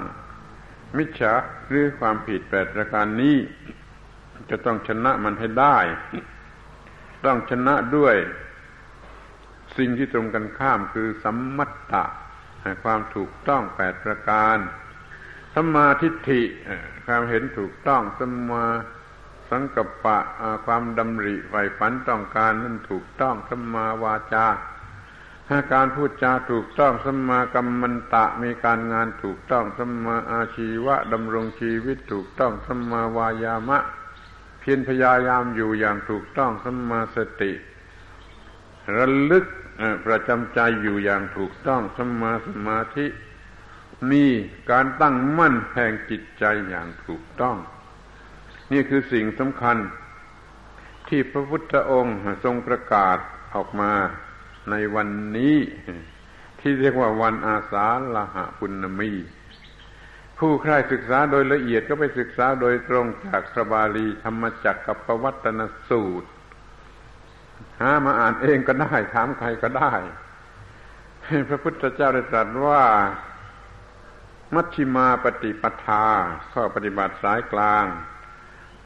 [0.97, 1.33] มิจฉา
[1.67, 3.37] หรือความผิดแปดประการนี้
[4.49, 5.77] จะต้องชนะมันให้ได้
[7.25, 8.15] ต้องชนะด้วย
[9.77, 12.05] สิ่งที่ตรงกันข้ามคือสัมมัตตะ
[12.83, 14.57] ความถูกต้องแปดประการ
[15.53, 16.41] สัมมาทิฏฐิ
[17.05, 18.65] ความเห็นถูกต้องสัมมา
[19.49, 20.17] สังกัปปะ
[20.65, 24.47] ความดำริใฝ่ฝันต้องการนั่นถูกต้องสัมมาวาจา
[25.47, 33.79] ถ้าการพูดจาถูกต้องสัมมากรรมันตะมีการงานถูกต้องสัมมาอาชีวะดำรงชีวิตถูกต้องสัมมาวายามะ
[34.59, 37.51] เพียรพยายามอยู่อย่างถูกต้องสัมมาสติ
[38.95, 39.45] ระลึก
[40.05, 43.05] ประจำใจอยู่อย่างถูกต้องสัมมาสมาธิ
[44.11, 44.25] มี
[44.71, 47.57] การตั้งมั่นแห่งจิตใจอย่างถูกต้อง
[48.71, 49.77] นี่คือสิ่งสำคัญ
[51.07, 53.17] ที่พระพุทธองค์ทรงประกาศ
[53.55, 53.91] ออกมา
[54.71, 55.55] ในวันนี้
[56.59, 59.11] ที่เรียกว่าวันอาสาฬหะปุณมี
[60.39, 66.29] ผู้ใคร่ศึกษาโดยละเอียดก็ไปศึกษาโดยตรงจากพระบาลีธรรมจักรกับปวัตนสูตร
[67.81, 69.93] หามาอ่านเองก็ได้ถามใครก็ได้
[71.49, 72.83] พระพุทธเจ้าได้ตรัสว่า
[74.55, 76.05] มัชชิมาปฏิปทา
[76.53, 77.85] ข้อปฏิบัติสายกลาง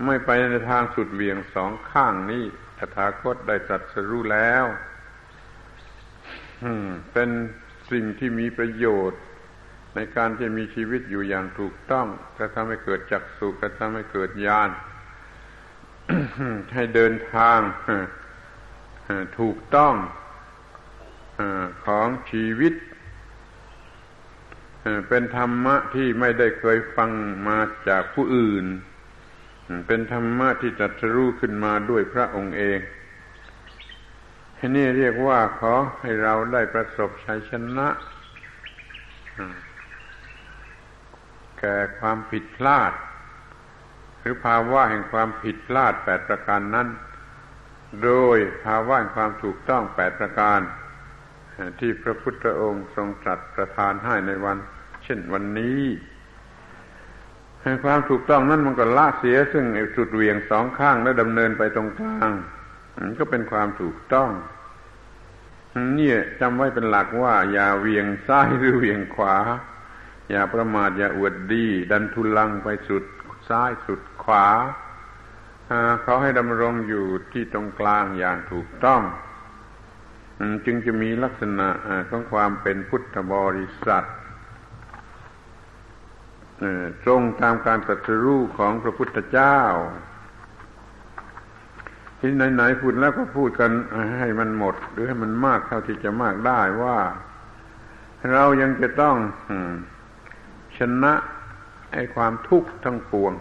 [0.06, 2.44] ไม่ไปในทางสุดเวียงสองข้างนี้
[2.78, 4.66] ตถาคตได้ตรัสรู้แล้ว
[7.14, 7.30] เป็น
[7.92, 9.22] สิ่งที่มีประโยชน์
[9.96, 14.70] ในการที่มีชีวิตอยู่อย่างถูกต้องกระทำให้เกิดจักสุกระทำให้เกิดญาณ
[16.74, 17.60] ให้เดินทาง
[19.40, 19.96] ถูกต้อง
[21.86, 22.74] ของชีวิต
[25.08, 27.12] เป็นธรรมะที่ไม่ได้เคยฟัง
[27.48, 28.66] มาจากผู้อื่น
[29.88, 32.80] เป็นธรรมะที่จัดรู้ขึ้นมาด้วยพระองค์เอง
[34.76, 37.88] นี่เรียกว่าขอให้เราได้ประสบชัยชนะ
[41.60, 42.94] แก่ความผิดพลาด
[44.20, 46.88] หรือภาวะแห่งความผิดพลาดแปดประการนั้น
[48.04, 50.60] โดยภาวะแห่งความถูกต้องแปดประการ
[51.80, 54.58] ที่พระพุทธองค์ทรงตรัสประทานให้ในวัน
[55.04, 55.82] เช่นวันนี้
[57.84, 62.32] ความถูกต้องนั้นมันก็ละเสีย ซึ่งสุดเวียงสองข้างแล้วดำเนินไปตรงกลาง
[62.98, 64.30] มันก็เป็นความถูกต้อง
[65.98, 69.36] นี่จำไว้เป็นหลักว่า อย่าเวียงซ้ายหรือเวียงขวา
[70.32, 73.04] อย่าประมาทอย่าอวดดี ดันทุลังไปสุด
[73.50, 74.48] ซ้ายสุดขวา
[76.04, 79.02] เขาให้ดำรงอยู่ที่ตรงกลางอย่างถูกต้อง
[80.66, 81.68] จึงจะมีลักษณะ
[82.10, 84.06] ของความเป็นพุทธบริษัท
[87.04, 89.60] ตรงตามการตรัสรู้ของพระพุทธเจ้า
[92.20, 93.72] ที่ไหนๆพูดแล้วก็พูดกัน
[94.20, 96.98] ให้มันหมด หรือให้มันมากเท่าที่จะมากได้ว่า
[98.32, 99.16] เรายังจะต้อง
[100.78, 101.14] ชนะ
[101.94, 103.34] ไอ้ความทุกข์ทั้งปวง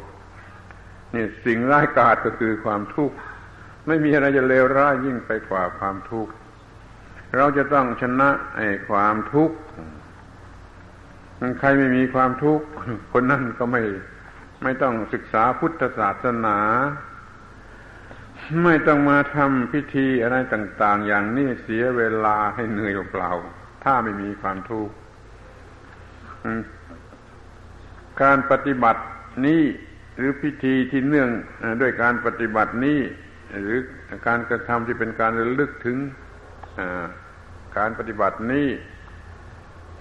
[1.15, 3.17] นี่สิ่งร้ายกาจก็คือความทุกข์
[3.87, 6.33] ไม่มีอะไรจะเลวร้ายยิ่งไปกว่าความทุกข์
[7.37, 9.57] เราจะต้องชนะไอ้ความทุกข์
[11.59, 12.67] ใครไม่มีความทุกข์
[13.13, 13.83] คนนั้นก็ไม่
[14.63, 16.59] ไม่ต้องศึกษาพุทธศาสนา
[18.65, 23.31] ไม่ต้องมาทำพิธีอะไรต่าง ๆ อย่างนี้เสียเวลาให้เหนื่อยเปล่า
[23.85, 24.95] ถ้าไม่มีความทุกข์
[28.23, 29.03] การปฏิบัติ
[29.47, 29.63] นี้
[30.17, 31.29] หรือพิธีที่เนื่อง
[31.81, 33.01] ด้วยการปฏิบัตินี้
[33.61, 33.79] หรือ
[34.27, 35.97] การกระทำที่เป็นการระลึกถึง
[37.79, 38.69] การปฏิบัตินี้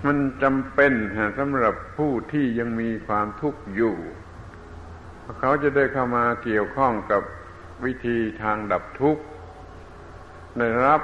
[0.06, 0.94] มันจำเป็น
[1.38, 3.96] สำหรับผู้ที่ยังมีความทุกข์อยู่
[5.40, 7.22] เขาจะได้เข้ามาเกี่ยวข้องกับ
[7.86, 9.24] วิธีทางดับทุกข์
[10.58, 11.02] ได้รับ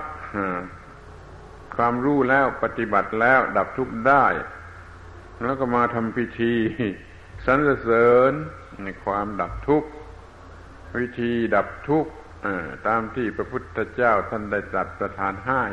[1.75, 4.25] ความรู้แล้วปฏิบัติแล้วดับทุกข์ได้
[5.43, 6.55] แล้วก็มาทำพิธี
[7.45, 8.31] สรรเสริญ
[8.83, 9.89] ในความดับทุกข์
[10.99, 12.11] วิธีดับทุกข์
[12.87, 15.63] ตามที่พระพุทธเจ้าท่านได้ตรัสประทานให้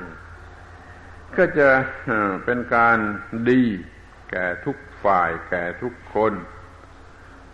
[1.39, 1.68] ก็จะ
[2.45, 2.99] เป็นการ
[3.51, 3.62] ดี
[4.30, 6.32] แก่ทุกฝ่ายแก่ทุกคน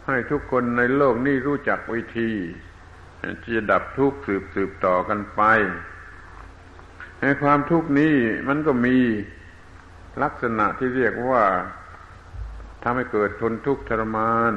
[0.07, 2.33] ให้ทุกคนในโลกนี้รู้จักวิธี
[3.43, 5.43] ที่จะดับทุกข์สืบสืบต่อกันไป
[7.21, 8.15] ในความทุกข์นี้
[8.49, 8.97] มันก็มี
[10.23, 11.45] ลักษณะที่เรียกว่า
[12.83, 14.53] ทำให้เกิดทนทุกข์ทรมาน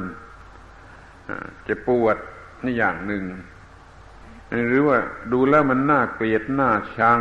[1.66, 2.16] จ็บปวด
[2.64, 3.24] นี่อย่างหนึ่ง
[4.68, 4.98] หรือว่า
[5.32, 7.20] ดูแล้วมันน่าเกลียดน่าชัง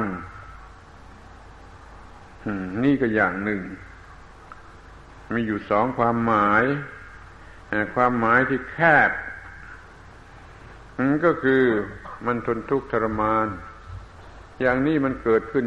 [2.84, 3.62] นี่ก็อย่างหนึ่ง
[5.34, 6.64] มีอยู่สองความหมาย
[7.96, 8.78] ความหมายที่แค
[9.10, 9.12] บ
[11.26, 11.62] ก็คือ
[12.26, 13.48] มันทนทุกข์ทรมาน
[14.62, 15.66] อย่างนี้มันเกิดขึ้น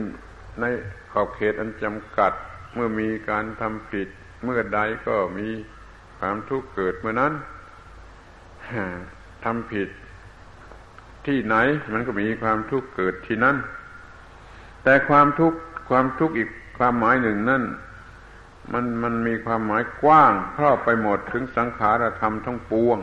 [0.61, 0.65] ใน
[1.13, 2.33] ขอบเขตอันจำกัด
[2.75, 4.09] เมื่อมีการทำผิด
[4.45, 5.49] เมื่อใดก็มี
[6.19, 7.33] ความทุกข์เกิดเมื่อนั้น
[9.45, 9.89] ทำผิด
[11.27, 11.57] ที่ไหน
[11.93, 13.57] มันก็มีความทุกข์เกิดที่นั่น
[14.85, 15.59] แต่ความทุกข์
[15.89, 16.49] ความทุกข์อีก
[16.79, 17.65] ความหมายหนึ่งนั่น
[18.73, 22.99] มันมันมีความหมายกว้างครอบไปหมดถึงสังขารธรรมทั้งปวง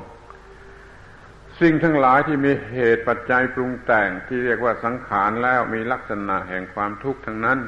[1.59, 7.59] สิ่งทั้งหลายที่มีเหตุปัจจัยปรุงแต่งที่เรียกว่าสังขารแล้วมีลักษณะแห่งความทุกข์ทั้งนั้น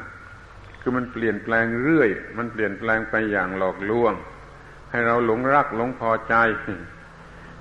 [0.81, 4.13] คือมันเปลี่ยนแปลงเรื่อย มันเปลี่ยนแปลงไปอย่างหลอกลวง
[4.91, 6.35] ให้เราหลงรักหลงพอใจ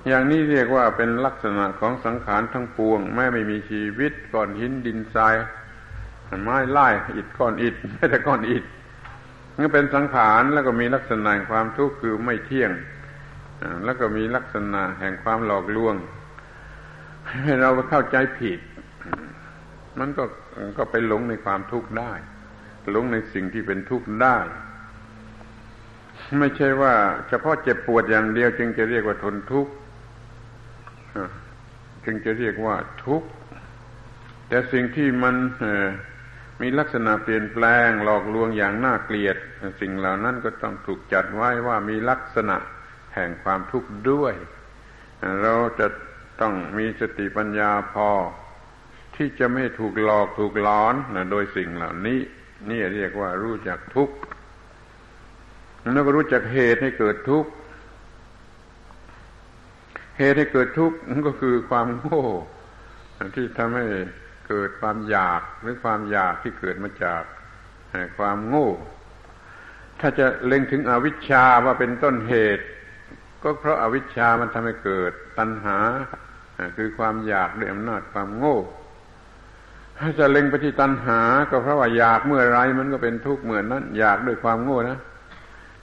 [0.07, 5.35] อย่างนี้เรียกว่าเป็นลักษณะของสังขารทั้งปวง แม้ไม่มีชีวิตก้อนหินดินทราย
[6.41, 8.63] ไม้ไล่อิดก้อนอิดไม่แต่ก้อนอิด
[9.57, 12.71] มันเป็นสังขารแล้วก็มีลักษณะความทุกข์คือไม่เที่ยง
[13.85, 15.95] แล้วก็มีลักษณะแห่งความหลอกลวง
[17.43, 18.59] ให้เราเข้าใจผิด
[19.99, 20.23] มันก็
[20.77, 22.13] ก็ไปหลงในความทุกข์ได้
[22.91, 24.37] หลงในสิ่งที่เป็นทุกข์ได้
[26.39, 26.93] ไม่ใช่ว่า
[27.29, 29.71] เฉพาะเจ็บปวดอย่างเดียว จึงจะเรียกว่าทนทุกข์
[32.05, 32.75] จึงจะเรียกว่า
[33.05, 33.27] ทุกข์
[34.49, 35.35] แต่สิ่งที่มัน
[36.61, 39.37] มีลักษณะเปลี่ยนแปลงหลอกลวงอย่างน่าเกลียด
[39.81, 42.57] สิ่งเหล่านั้นก็ต้องถูกจัดไว้ว่ามีลักษณะ
[43.15, 44.33] แห่งความทุกข์ด้วย
[45.41, 45.87] เราจะ
[46.41, 48.09] ต้องมีสติปัญญาพอ
[49.15, 52.19] ที่จะไม่ถูกหลอกถูกล้อนนะโดยสิ่งเหล่านี้
[52.69, 54.15] นี่เรียกว่ารู้จักทุกข์
[55.93, 57.51] แล้วก็รู้จักเหตุให้เกิดทุกข์
[60.19, 60.97] เหตุให้เกิดทุกข์
[61.27, 62.23] ก็คือความโง่
[63.35, 63.85] ที่ทำให้
[64.47, 67.23] เกิดความอยากหรือความอยากที่เกิดมาจาก
[68.17, 68.69] ความโง่
[69.99, 72.63] ถ้าจะเล็งถึงอวิชชาว่าเป็นต้นเหตุ
[73.43, 75.77] ก็เพราะอาวิชชามันทำให้เกิดตัณหา
[76.77, 78.57] คือความอยากด้วยอำนาจความโง่
[79.99, 84.99] ถ้าจะเล็งไปที่ตัณหา ก็เพราะว่าอยากเมื่อไรมันก็เป็นทุกข์เหมือนนั้น อยากด้วยความโง่นะ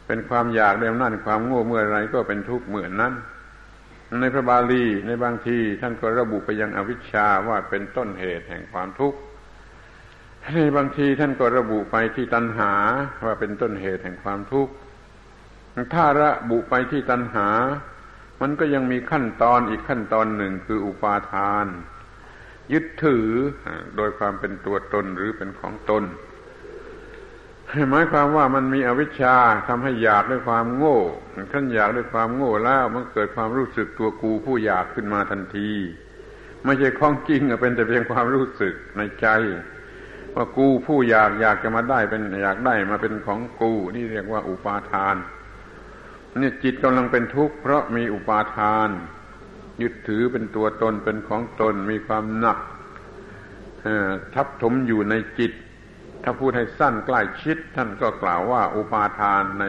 [0.06, 3.12] เป็นความอยากด้วยอำนาจความโง่เมื่อไรก็เป็นทุกข์เหมือนนั้น
[4.20, 9.18] ในพระบาลีในบางทีท่านก็ระบุไปยังอวิชชาว่าเป็นต้นเหตุแห่งความทุกข์
[10.54, 12.72] ในบางทีท่านก็ระบุไปที่ตัณหา
[13.24, 14.72] ว่าเป็นต้นเหตุแห่งความทุกข์
[15.94, 17.48] ถ้าระบุไปที่ตัณหา
[18.40, 21.66] มันก็ยังมีขั้นตอนอีกขั้นตอนหนึ่งคืออุปาทาน
[22.72, 23.28] ยึดถือ
[23.96, 26.02] โดยความเป็นตัวตนหรือเป็นของตน
[27.90, 29.36] หมายความว่ามันมีอวิชชา
[29.68, 30.98] ทำให้อยากด้วยความโง่
[31.52, 35.70] ขั้นอยากด้วยความโง่แล้วมันเกิดความรู้สึกตัวกูผู้อยากขึ้นมาทันที
[36.64, 39.26] ไม่ใช่ของจริงเป็นแต่เพียงความรู้สึกในใจ
[40.34, 45.16] ว่ากูผู้อยากอยากจะมาได้เป็นอยากได้มาเป็นของกูนี่เรียกว่าอุปาทาน
[46.36, 48.88] นี่จิตกำลังเป็นทุกข์เพราะมีอุปาทาน
[49.82, 52.58] ยึดถือเป็นตัวตนเป็นของตนมีความหนัก
[54.34, 55.52] ทับถมอยู่ในจิต
[56.22, 59.64] ถ้าพูดให้สั้นใกล้ชิด ท่านก็กล่าวว่าอุปาทานใน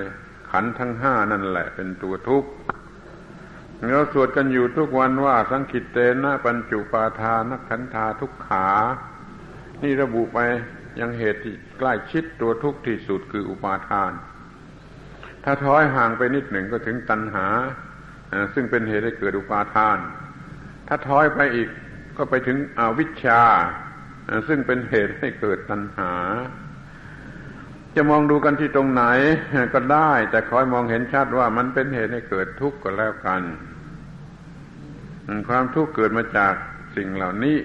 [0.51, 2.49] ขันทั้งห้านั่นแหละเป็นตัวทุกข์
[3.91, 8.67] เราสวดกันอยู่ทุกวันว่าสังคิตเตนะปัญจุปาทานักขันธาทุกขา
[9.83, 10.39] นี่ระบุไป
[10.99, 14.11] ยังเหตุที่ใกล้ชิดตัวทุกข์ที่สุดคืออุปาทาน
[15.43, 17.47] ถ้าถอยห่างไปนิดหนึ่งก็ถึงตัณหา
[18.53, 19.97] ซึ่งเป็นเหตุให้เกิดอุปาทาน
[20.87, 21.69] ถ้าถอยไปอีก
[22.17, 23.41] ก็ไปถึงอวิชชา
[24.47, 26.13] ซึ่งเป็นเหตุให้เกิดตัณหา
[27.95, 29.03] จะมองดูกันที่ตรงไหน
[29.73, 33.41] ก็ได้ แต่คอยมองเห็นชัดว่ามันเป็นเหตุให้เกิดทุกข์ก็แล้วกัน
[35.47, 36.53] ความทุกข์เกิดมาจาก
[36.95, 37.57] สิ่งเหล่านี้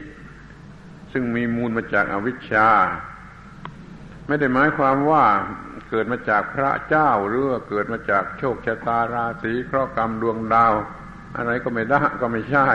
[1.13, 2.69] ซึ่งมีมูลมาจากอาวิชชา
[4.27, 5.25] ไม่ได้หมายความว่า
[5.91, 10.73] เกิดมาจากพระเจ้าหรือเกิดมาจากโชคชะตาราศีเคราะห์กรรมดวงดาว
[11.37, 12.69] อะไรก็ไม่ได้ก็ไม่ใช่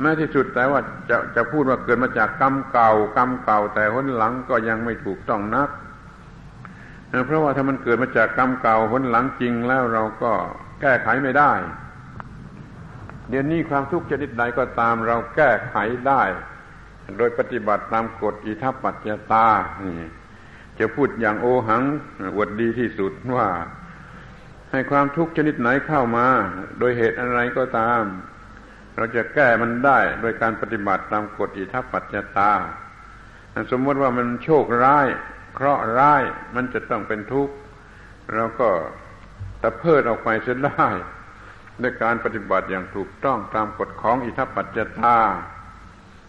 [0.00, 0.80] แม้ที่สุดแต่ว่า
[1.10, 5.70] จะจะพูดว่าเกิดมาจากกรรมเก่ากรรมเก่า แต่หนหลังก็ยังไม่ถูกต้องนัก
[7.26, 10.32] เพราะว่าถ้ามันเกิดมาจากกรรมเก่าหนหลังจริงแล้วเราก็
[10.80, 11.52] แก้ไขไม่ได้
[13.28, 15.76] เดี๋ยวนี้ความทุกข์ชนิดใดก็ตามเราแก้ไข
[16.08, 16.22] ได้
[17.18, 19.46] โดยปฏิบัติตามกฎอิทัปปัจจตา
[20.78, 21.82] จะพูดอย่างโอหัง
[22.36, 23.48] อวดดีที่สุดว่า
[24.70, 26.26] ให้ความทุกข์ชนิดไหนเข้ามา
[26.78, 28.02] โดยเหตุอะไรก็ตาม
[28.96, 32.52] เราจะแก้มันได้โดยการปฏิบัติตามกฎอิทัปปัจจตา
[33.70, 35.06] สมมติว่ามันโชคร้าย
[35.54, 36.22] เคราะห์ร้าย
[36.54, 37.54] มันจะต้องเป็นทุกข์
[38.34, 38.68] เราก็
[39.62, 40.88] ตะเพิดออกไปเสียได้
[41.82, 45.18] ด้วยการปฏิบัติอย่างถูกต้องตามกฎของอิทัปปัจจตา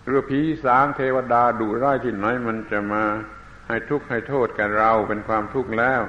[0.05, 3.03] หรือผีสางเทวดาดุร้ายที่ไหนมันจะมา
[3.67, 6.01] ให้ทุกข์ให้โทษแก่เราเป็นความทุกข์แล้ว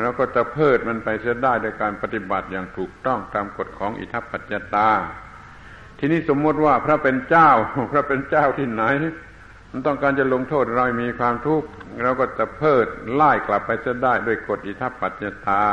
[0.00, 4.90] เราก็จะเพิดมันไปเสียได้โดยการปฏิบัติอย่างถูกต้องตามกฎของอิทัปปัจจตา
[6.00, 7.50] ทีนี้สมมติว่าพระเป็นเจ้า
[7.92, 8.82] พระเป็นเจ้าที่ไหน
[9.70, 11.68] มันต้องการจะลงโทษเรามีความทุกข์
[12.02, 15.64] เราก็จะเพิดไล่กลับไปเสียได้ด้วยกฎอิทัปปัจจตา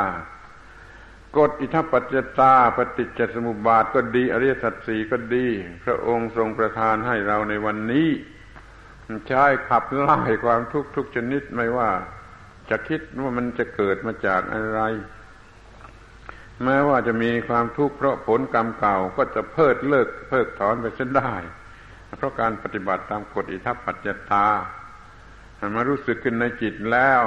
[1.38, 5.46] กฎอิทัปปัจจตาปฏิจจสมุปบาทก็ดี อริยสัจสี่ก็ดี
[5.84, 8.08] พระองค์ทรงประทานให้เราในวันนี้
[9.28, 11.90] ใช้ขับไล่ความทุกข์ทุกชนิดไม่ว่า
[12.70, 14.80] จะคิดว่ามันจะเกิดมาจากอะไร
[16.64, 21.32] แม้ว่าจะมีความทุกข์เพราะผลกรรมเก่าก็จะเพิดเลิกเพิกถอนไปเส้นได้
[22.18, 24.46] เพราะการปฏิบัติตามกฎอิทัปปัจจตา
[25.74, 27.20] มารู้สึกขึ้นในจิตแล้ว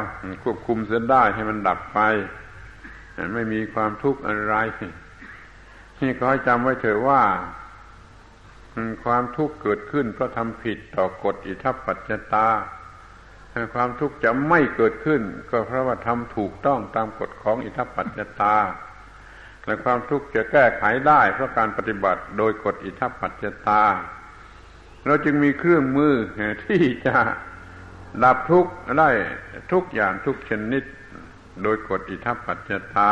[0.43, 1.99] ควบคุมเส้นได้ให้มันดับไป
[3.33, 4.55] ไม่มีความทุกข์อะไร
[6.01, 7.23] นี่ก็ให้จำไว้เถอะว่า
[9.05, 12.47] ความทุกข์เกิดขึ้นเพราะทำผิดต่อกฎอิทัปปัจจตา
[13.73, 18.55] ความทุกข์จะไม่เกิดขึ้น ก็เพราะว่าทำถูกต้องตามกฎของอิทัปปัจจตา
[19.65, 23.83] และความทุกข์จะแก้ไขได้เพราะการปฏิบัติโดยกฎอิทัปปัจจตา
[25.05, 26.13] เราจึงมีเครื่องมือ
[26.65, 27.15] ที่จะ
[28.23, 29.09] ดับทุกข์ได้
[29.71, 30.83] ทุกอย่างทุกชนิด
[31.63, 33.11] โดยกฎอิทัปปัจจตา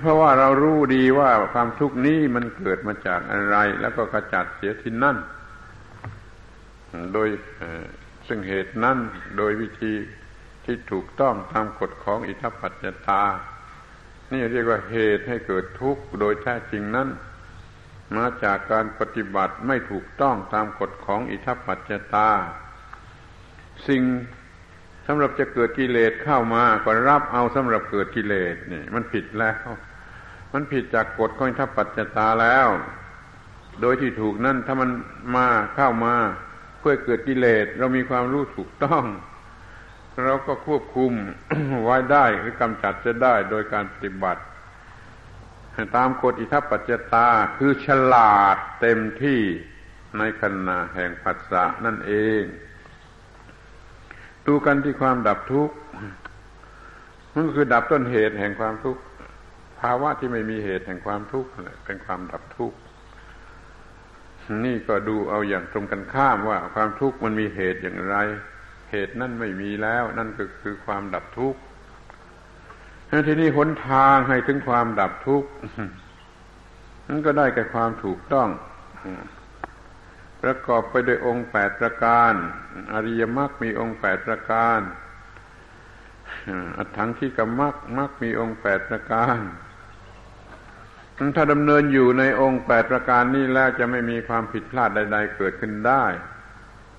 [0.00, 5.16] เพราะว่าเรารู้ดีว่าความทุกข์นี้มันเกิดมาจากอะไร แล้วก็กระจัดเสียที่นั่น
[7.12, 7.28] โดย
[8.28, 8.98] ซึ่งเหตุนั้น
[9.36, 9.94] โดยวิธี
[10.64, 13.22] ที่ถูกต้องตามกฎของอิทัปปัจจตา
[14.32, 17.08] นี่เรียกว่าเหตุให้เกิดทุกข์โดยแท้จริงนั้น
[18.16, 22.30] มาจากการปฏิบัติไม่ถูกต้องตามกฎของอิทัปปัจจตา
[23.88, 24.02] สิ่ง
[25.06, 29.68] สำหรับจะเกิดกิเลสเข้ามาก็รับเอาสำหรับเกิดกิเลสนี่ มันผิดแล้ว
[30.52, 32.68] มันผิดจากกฎของอิทัพปัจจตาแล้ว
[33.80, 34.90] โดยที่ถูกนั่นถ้ามัน
[35.36, 36.14] มาเข้ามา
[36.78, 39.04] เพื่อเกิดกิเลสเรามีความรู้ถูกต้อง
[40.24, 41.12] เราก็ควบคุม
[41.82, 44.42] ไว้ได้หรือกำจัดจะได้โดยการปฏิบัติ
[45.96, 49.40] ตามกฎอิทัปปัจจตาคือฉลาดเต็มที่
[50.18, 52.42] ในขณะแห่งปัสสะนั่นเอง
[54.46, 55.76] ดูกันที่ความดับทุกข์
[57.32, 59.02] มันก็คือดับต้นเหตุแห่งความทุกข์
[59.80, 61.50] ภาวะที่ไม่มีเหตุแห่งความทุกข์
[61.84, 62.76] เป็นความดับทุกข์
[64.64, 68.16] นี่ก็ดูเอาอย่างตรงกันข้ามว่าความทุกข์มันมีเหตุอย่างไร
[68.92, 71.60] เหตุนั่นไม่มีแล้ว นั่นก็คือความดับทุกข์
[73.26, 75.48] ทีนี้หนทางให้ถึงความดับทุกข์
[77.08, 78.48] นั่นก็ได้แก่ความถูกต้อง
[80.42, 82.32] ประกอบไปด้วยองค์แปดประการ
[82.92, 84.80] อริยมรรคมีองค์แปดประการ
[86.78, 89.38] อัตถังที่กมรรคมรรคมีองค์แปดประการ
[91.36, 96.04] ถ้าดำเนินอยู่ในองค์แปดประการนี้แล้วจะไม่มีความผิดพลาดใด ๆ เกิดขึ้นได้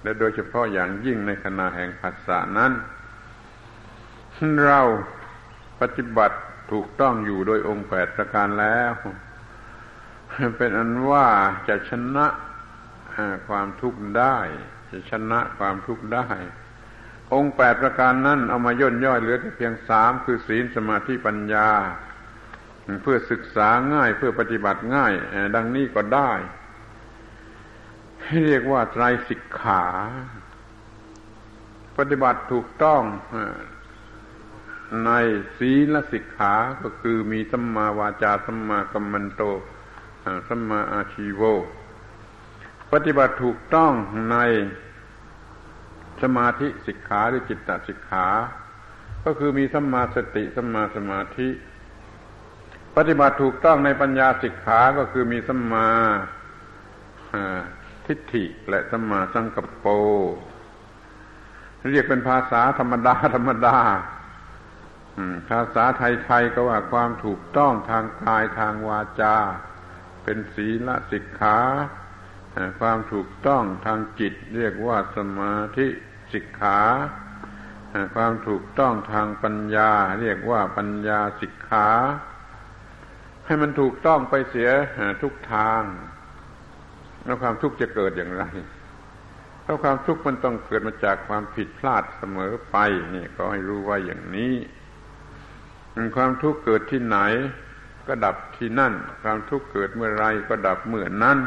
[0.03, 2.71] และโดยเฉพาะอย่างยิ่งในขณะแห่งภาษานั้น
[4.65, 4.81] เรา
[5.81, 6.37] ปฏิบัติ
[6.71, 8.91] ถูกต้องอยู่โดยองค์แปดประการแล้ว
[10.57, 11.27] เป็นอันว่า
[11.67, 12.27] จะชนะ
[13.47, 14.37] ความทุกข์ได้
[14.91, 16.27] จะชนะความทุกข์ได้
[17.33, 21.69] องค์แปดประการนั้นเอามาย่นย่อยเหลือแต่เพียงสามคือศีลสมาธิปัญญา
[23.03, 25.13] เพื่อศึกษาง่ายเพื่อปฏิบัติง่าย
[25.55, 26.31] ดังนี้ก็ได้
[28.45, 29.83] เรียกว่าไตรสิกขา
[31.97, 33.01] ปฏิบัติถูกต้อง
[35.05, 35.11] ใน
[35.57, 36.53] ศีลสิกขา
[36.83, 39.41] ก็คือมีสัมมาวาจาสัมมากัมมันโต
[40.47, 41.41] สัมมาอาชีโว
[42.91, 43.93] ปฏิบัติถูกต้อง
[44.31, 44.37] ใน
[46.21, 48.27] สมาธิสิกขาหรือจิตตสิกขา
[49.25, 51.49] ก็คือมีสัมมาสติสัมมาสมาธิ
[52.95, 55.89] ปฏิบัติถูกต้องในปัญญาสิกขา ก็คือมีสัมมา
[58.07, 59.85] ทิฏฐิและสัมมาสังกัปโป
[61.91, 63.77] เรียกเป็นภาษาธรรมดา ธรรมดา
[65.49, 69.35] ภาษาไทยๆก็ว่าความถูกต้องทางกายทางวาจา
[70.23, 71.57] เป็นศีลสิกขา
[72.79, 75.87] ความถูกต้องทางจิต เรียกว่าสมาธิ
[76.33, 76.79] สิกขา
[78.15, 79.91] ความถูกต้องทางปัญญา
[80.21, 81.87] เรียกว่าปัญญาสิกขา
[83.45, 84.69] ให้มันถูกต้องไปเสีย
[85.21, 85.81] ทุกทาง
[87.23, 88.43] แล้วความทุกข์จะเกิดอย่างไร
[89.61, 92.77] เพราะความทุกข์มันต้องเกิดมาจากความผิดพลาดเสมอไป
[93.15, 94.53] นี่ก็ให้รู้ไว่าอย่างนี้
[96.15, 97.17] ความทุกข์เกิดที่ไหน
[98.07, 98.93] ก็ดับที่นั่น
[99.23, 101.37] ความทุกข์เกิดเมื่อไรก็ดับเมื่อนั้น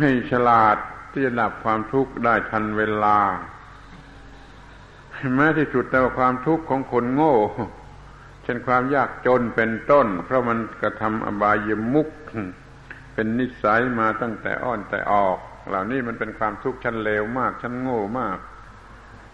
[0.00, 0.76] ให้ฉลาด
[1.12, 3.18] ที่จะดับความทุกข์ได้ทันเวลา
[5.34, 7.34] แม้ที่สุดแต่ว่าความทุกข์ของคนโง่
[8.42, 12.08] เช่นความยากจนเป็นต้น เพราะมันกระทำอบายมุก
[13.18, 15.38] เป็นนิสัยมาตั้งแต่อ้อนแต่ออก
[15.68, 18.38] เหล่านี้มันเป็นความทุกข์ชั้นเลวมากชั้นโง่มาก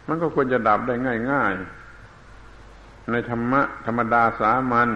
[0.08, 0.94] มันก็ควรจะดับได้
[1.32, 1.52] ง่าย
[2.32, 4.90] ๆ ในธรรมะธรรมดาสามัญ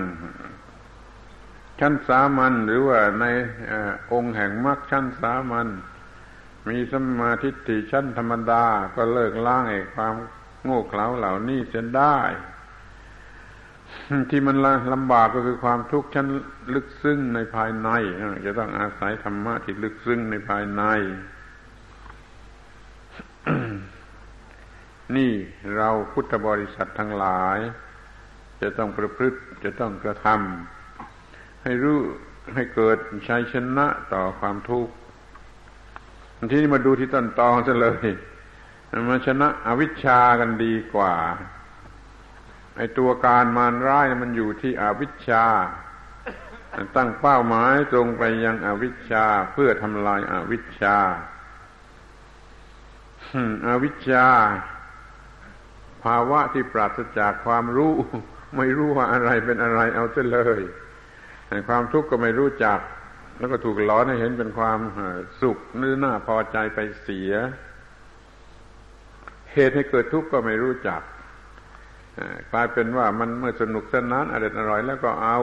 [1.80, 3.24] ชั้นสามัญหรือว่าใน
[3.72, 3.74] อ
[4.12, 5.68] องค์แห่งมรรคชั้นสามัญ
[6.68, 8.64] มีสมาธิฏฐิชั้นธรรมดา
[8.96, 10.14] ก็เลิกล้างไอ้ความ
[10.64, 12.18] โง่เขลาเหล่านี้เสียได้
[14.30, 14.56] ที่มัน
[14.94, 16.26] ลำบากก็คือความทุกข์ชั้น
[16.74, 17.88] ลึกซึ้งในภายใน
[18.46, 20.82] จะต้องอาศัยธรรมะที่ลึกซึ้งในภายใน
[25.16, 25.32] นี่
[25.76, 27.58] เราพุทธบริษัททั้งหลาย
[28.62, 31.98] จะต้องประพฤติจะต้องกระทำให้รู้
[32.54, 34.92] ให้เกิดชัยชนะต่อความทุกข์
[36.50, 38.08] ทีนี้มาดูที่ต้นตอซะเลย
[39.08, 41.14] มาชนะอวิชชากันดีกว่า
[42.78, 45.44] ไอ้ตัวการมารร้ายมันอยู่ที่อวิชชา
[46.96, 50.96] ตั้งเป้าหมายตรงไปยังอวิชชาเพื่อทำลายอาวิชชา
[53.66, 54.26] อาวิชชา
[56.04, 57.94] ภาวะที่ปราศจากความรู้
[58.56, 60.62] ไม่รู้ว่าอะไรเป็นอะไรเอาเสียเลย
[61.68, 62.78] ความทุกข์ก็ไม่รู้จัก
[63.38, 64.78] แล้วก็ถูกหล้อให้เห็นเป็นความ
[65.42, 67.32] สุขนื้อหน้าพอใจไปเสีย
[69.52, 71.00] เหตุให้เกิดทุกข์ก็ไม่รู้จัก
[72.52, 75.38] กลายเป็นว่ามันเมื่อสนุกสนานอร่อยอร่อยแล้วก็เอา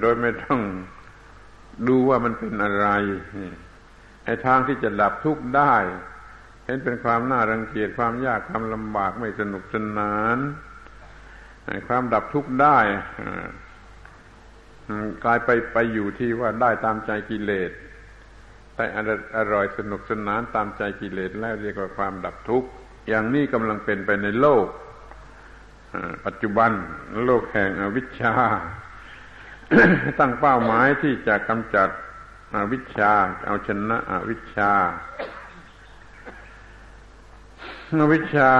[0.00, 0.60] โดยไม่ต้อง
[1.88, 2.88] ดูว่ามันเป็นอะไร
[4.24, 5.74] ไอ้ทางที่จะดับทุกข์ได้
[6.64, 10.38] เห็นเป็นความน่ารังเกียจความยากความลำบากไม่สนุกสนาน
[11.88, 12.78] ความดับทุกข์ได้
[15.24, 17.70] กลายไปไปอยู่ที่ว่าได้ตามใจกิเลส
[18.74, 18.84] แต่
[19.36, 22.68] อร่อยสนุกสนานตามใจกิเลสแล้วเรียกว่าความดับทุกข์
[23.08, 24.66] อย่างนี้กำลังเป็นไปในโลก
[26.24, 26.70] ปัจจุบัน
[27.24, 28.32] โลกแห่งอวิชชา
[30.18, 31.88] ตั้งเป้าหมายที่จะกำจัด
[32.56, 33.12] อวิชชา
[33.46, 34.72] เอาชนะอวิชชา
[38.00, 38.52] อวิชชา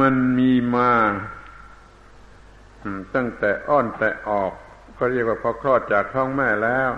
[0.00, 0.92] มันมีมา
[3.14, 4.52] ตั้งแต่อ้อนแต่ออก
[4.98, 6.90] ก็เรียกว่าพอคลอดจากท้องแม่แล้ว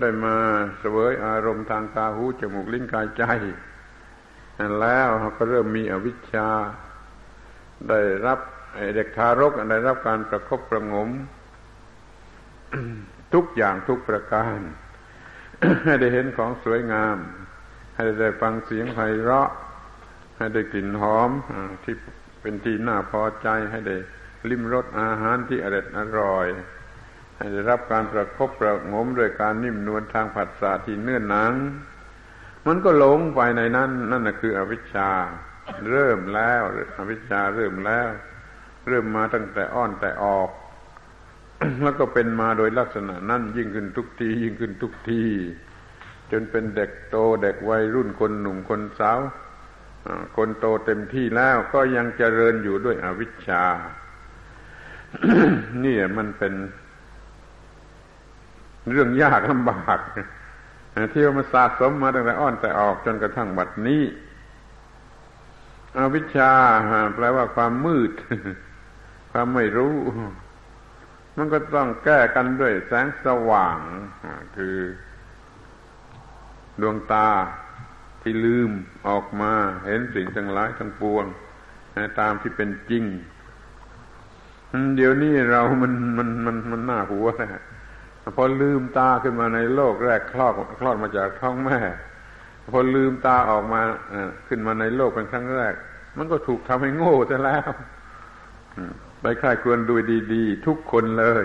[0.00, 0.34] ได้มา
[0.78, 3.24] เสวยอารมณ์ทางตาหูจมูกลิ้นกายใจ
[4.80, 6.48] แล้วก็เริ่มมีอวิชชา
[7.88, 8.38] ได้รับ
[8.94, 11.08] เด็กทารกได้รับการประคบประงม
[13.34, 14.58] ทุกอย่างทุกประการ
[15.84, 17.16] ให้ได้เห็นของสวยงาม
[17.94, 19.50] ให้ได้ฟังเสียงไพเราะ
[20.36, 21.30] ให้ได้กลิ่นหอม
[21.84, 21.94] ที่
[22.40, 23.96] เป็นที่น่าพอใจให้ได้
[24.50, 26.46] ลิ้มรสอาหารที่อร่อยอร่อย
[27.36, 31.52] ให้ได้รับการประคบประงมโดยการนิ่มนวลทางผัสสะที่เนื้อหนัง
[32.68, 35.10] มันก็หลงไปในนั้น นั่นคืออวิชชา
[35.90, 36.62] เริ่มแล้ว
[36.98, 38.08] อวิชชาเริ่มแล้ว
[38.88, 40.50] เริ่มมาตั้งแต่อ้อนแต่ออก
[41.82, 45.24] แล้วก็เป็นมาโดยลักษณะนั้นยิ่งขึ้นทุกทียิ่งขึ้นทุกที
[46.30, 49.20] จนเป็นเด็กโตเด็กวัยรุ่นคนหนุ่มคนสาว
[50.36, 53.64] คนโตเต็มที่แล้วก็ยังเจริญอยู่ด้วยอวิชชา
[55.84, 56.54] นี่มันเป็น
[58.90, 59.98] เรื่องยากลำบาก
[61.12, 64.02] ที่มันสะสมมาตั้งแต่อ้อนแต่ออกจนกระทั่งบัดนี้
[65.96, 66.52] อวิชชา
[67.14, 68.12] แปลว่าความมืด
[69.32, 69.96] ความไม่รู้
[71.36, 73.78] มันก็ต้องแก้กันด้วยแสงสว่าง
[74.56, 74.76] คือ
[76.80, 77.28] ดวงตา
[78.22, 78.70] ที่ลืม
[79.08, 79.52] ออกมา
[79.86, 81.24] เห็นสิ่งทั้งหลายทั้งปวง
[82.20, 83.04] ตามที่เป็นจริง
[84.96, 87.62] เดี๋ยวนี้เรามันมันมันมันหน่าหัวนะ
[88.36, 91.80] พอลืมตาขึ้นมาในโลกแรกคลอดคลอดมาจากท้องแม่
[92.72, 93.80] พอลืมตาออกมา
[94.48, 95.74] ขึ้นมาในโลกเป็นครั้งแรก
[96.18, 97.70] มันก็ถูกทำให้โง่ซะแล้ว
[99.20, 99.94] ไปค่ายควรดู
[100.34, 101.44] ดีๆ ทุกคนเลย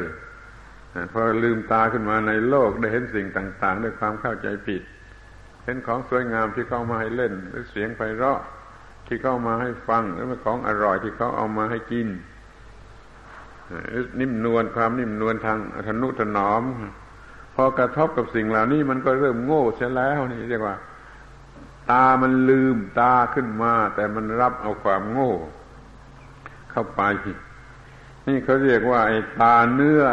[1.12, 4.82] พอลืมตาขึ้นมาในโลกได้เห็นสิ่งต่างๆด้วยความเข้าใจผิด
[5.66, 8.40] เห็นของสวยงามที่เขามาให้เล่น หรือเสียงไพเราะ
[9.08, 12.08] ที่เขามาให้ฟังหรือของอร่อยที่เขาเอามาให้กิน
[14.20, 15.58] นิ่มนวลความนิ่มนวลทาง
[15.88, 16.64] ทนุถนอม
[17.56, 20.76] พอกระทบกับสิ่งเหล่านี้มันก็เริ่มโง่เสียแล้วนี่เรียกว่า
[21.92, 25.34] ตามันลืมตาขึ้นมา แต่มันรับเอาความโง่
[26.72, 27.02] เข้าไป
[28.28, 30.04] นี่เขาเรียกว่า ไอ้ตาเนื้อ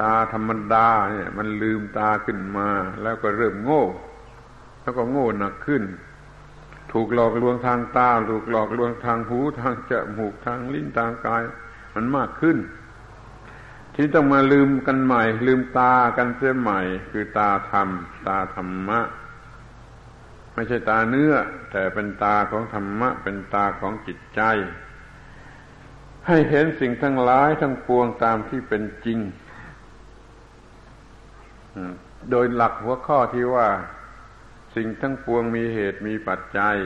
[0.00, 2.68] ตาธรรมดา เนี่ย มันลืมตาขึ้นมา
[3.02, 3.84] แล้วก็เริ่มโง่
[4.82, 5.82] แล้วก็โง่หนักขึ้น
[6.92, 11.42] ถูกหลอกลวงทางตา ถูกหลอกลวงทางหู ทางจมูก ทางลิ้น ทางกาย
[11.96, 12.58] มันมากขึ้น
[13.94, 16.80] ที่ต้องมาลืมกันใหม่ ลืมตากันเสียใหม่
[17.10, 17.88] คือตาธรรม
[18.26, 19.00] ตาธรรมะ
[20.54, 21.32] ไม่ใช่ตาเนื้อ
[21.70, 24.40] แต่เป็นตาของธรรมะ เป็นตาของจิตใจ
[26.26, 29.18] ให้เห็นสิ่งทั้งหลายทั้งปวงตามที่เป็นจริง
[32.30, 33.68] โดยหลักหัวข้อที่ว่า
[34.76, 36.76] สิ่งทั้งปวงมีเหตุมีปัจจัย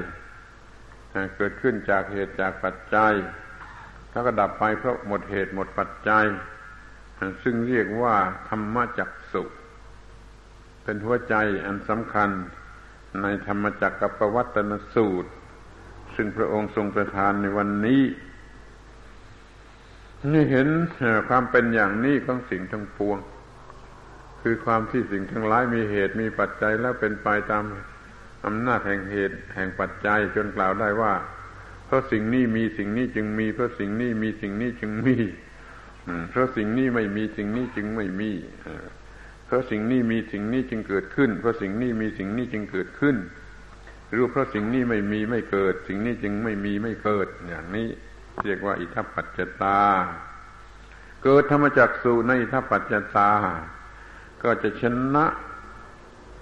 [1.37, 3.13] เกิดขึ้นจากเหตุจากปัจจัย
[4.11, 6.27] แล้วก็ดับไปเพราะหมดเหตุหมดปัจจัย
[7.43, 8.17] ซึ่งเรียกว่า
[8.49, 9.43] ธรรมจักสุ
[10.85, 11.35] เป็นหัวใจ
[11.67, 12.31] อันสำคัญ
[13.23, 15.31] ในธรรมจักรกับประวัตนสูตร
[16.15, 18.03] ซึ่งพระองค์ทรงประทานในวันนี้
[20.33, 20.69] นี่เห็น
[21.29, 23.19] ความเป็นอย่างนี้ของสิ่งทั้งปวง
[24.43, 27.65] คือความที่สิ่งทั้งหลายมีเหตุมีปัจจัยแล้วเป็นไปตาม
[28.47, 31.13] อำนาจแห่งเหตุแห่งปัจจัยจนกล่าวได้ว่า
[31.91, 35.17] เพราะสิ่งนี้มีสิ่งนี้จึงมี เพราะสิ่งนี้มีสิ่งนี้จึงมี
[36.31, 38.31] เพราะสิ่งนี้ไม่มีสิ่งนี้จึงไม่มี
[39.47, 43.17] เพราะสิ่งนี้มีสิ่งนี้จึงเกิดขึ้น เพราะสิ่งนี้มีสิ่งนี้จึงเกิดขึ้น
[44.17, 47.89] รู้เพราะสิ่งนี้ไม่มีไม่เกิด สิ่งนี้จึงไม่มีไม่เกิด อย่างนี้
[48.45, 49.81] เรียกว่าอิทัปปัจจตา
[51.25, 53.33] เกิดธรรมจักสุในอิทัปปัจจตา
[54.43, 54.83] ก็จะช
[55.15, 55.27] นะ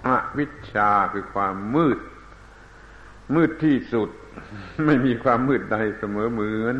[0.07, 1.99] อวิชชาคือความมืด
[3.35, 4.09] มืดที่สุด
[4.85, 6.77] ไม่มีความมืดใดเสมอเหมือน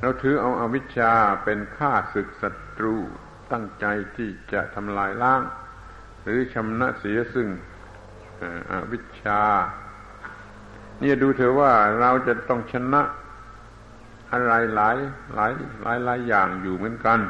[0.00, 1.12] เราถือเอาอาวิชชา
[1.44, 2.96] เป็นข้าศึกศัตรู
[3.52, 5.42] ตั้งใจที่จะทำลายล้าง
[6.22, 7.48] หรือชำนะเสียซึ่ง
[8.70, 9.42] อวิชชา
[11.00, 13.02] เนี่ยดูเถอะว่าเราจะต้องชนะ
[14.32, 14.96] อะไรหลาย
[15.34, 15.52] หลาย
[15.82, 17.20] หลายหลายอย่างอยู่เหมือนกัน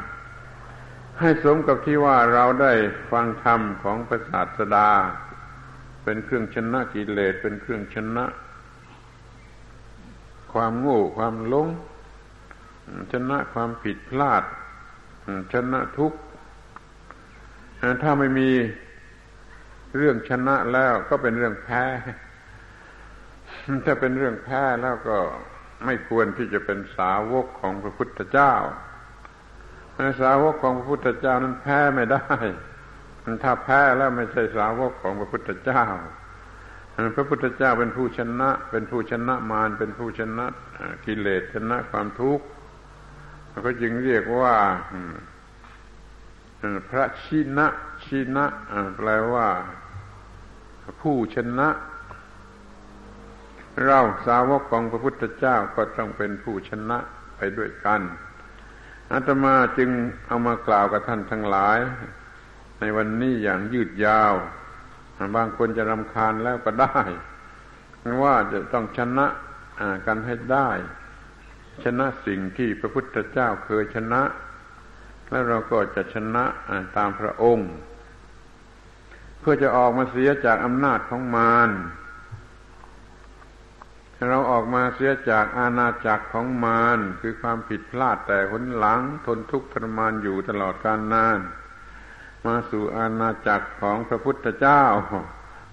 [1.19, 2.73] ให้สมกับที่ว่าเราได้
[3.11, 4.89] ฟังธรรมของพระศาสดา
[6.03, 8.25] เป็นเครื่องชนะกิเลสเป็นเครื่องชนะ
[10.53, 11.67] ความโง่ความหลง
[13.11, 14.43] ชนะความผิดพลาด
[15.53, 16.19] ชนะทุกข์
[18.03, 18.49] ถ้าไม่มี
[19.97, 21.83] เรื่องชนะแล้วก็เป็นเรื่องแพ้
[23.85, 25.17] ถ้าเป็นเรื่องแพ้แล้วก็
[25.85, 28.53] ไม่ควรที่จะเป็นสาวกของพระพุทธเจ้า
[30.21, 32.33] สาวกของพระพุทธเจ้านั้นแพ้ไม่ได้
[33.43, 35.83] ถ้าแพ้แล้วไม่ใช่สาวกของพระพุทธเจ้า
[37.15, 40.45] พระพุทธเจ้าเป็นผู้ชนะ เป็นผู้ชนะมารเป็นผู้ชนะ
[41.05, 42.45] กิเลสชนะความทุกข์
[43.65, 44.55] ก็จึงเรียกว่า
[46.89, 47.67] พระชินะ
[48.05, 48.45] ชินะ
[48.97, 49.47] แปลว่า
[51.01, 51.67] ผู้ชนะ
[53.85, 56.97] เราสาวกของพระพุทธเจ้าก็ต้องเป็นผู้ชนะ
[57.37, 58.01] ไปด้วยกัน
[59.11, 59.89] อาตมาจึง
[60.27, 61.79] เอามากล่าวกับท่านทั้งหลาย
[62.79, 64.33] ในวันนี้อย่างยืดยาว
[65.35, 66.99] บางคนจะรำคาญแล้วก็ได้
[68.23, 69.27] ว่าจะต้องชนะ
[70.05, 70.69] กันให้ได้
[71.83, 74.21] ชนะสิ่งที่พระพุทธเจ้าเคยชนะ
[75.29, 76.43] แล้วเราก็จะชนะ
[76.97, 77.71] ตามพระองค์
[79.39, 81.69] เพื่อจะออกมาเสียจากอำนาจของมาร
[84.29, 91.39] เราออกมาเสียจากอาณาจักรของมารคือความผิดพลาดแต่หนหลังทนทุกข์ทรมานอยู่ตลอดกาลนาน
[92.45, 94.83] มาสู่อาณาจักรของพระพุทธเจ้า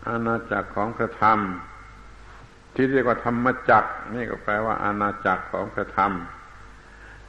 [0.09, 1.39] อาณาจักรของพระธรรม
[2.75, 6.13] ที่เรียกว่าธรรมจักรนี่ก็แปลว่า อาณาจักรของพระธรรม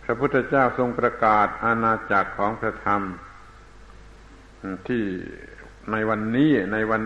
[0.04, 3.02] พระพุทธเจ้าทรงประกาศอาณาจักรของพระธรรม
[4.88, 5.04] ที่
[5.92, 7.02] ในวันนี้ในวัน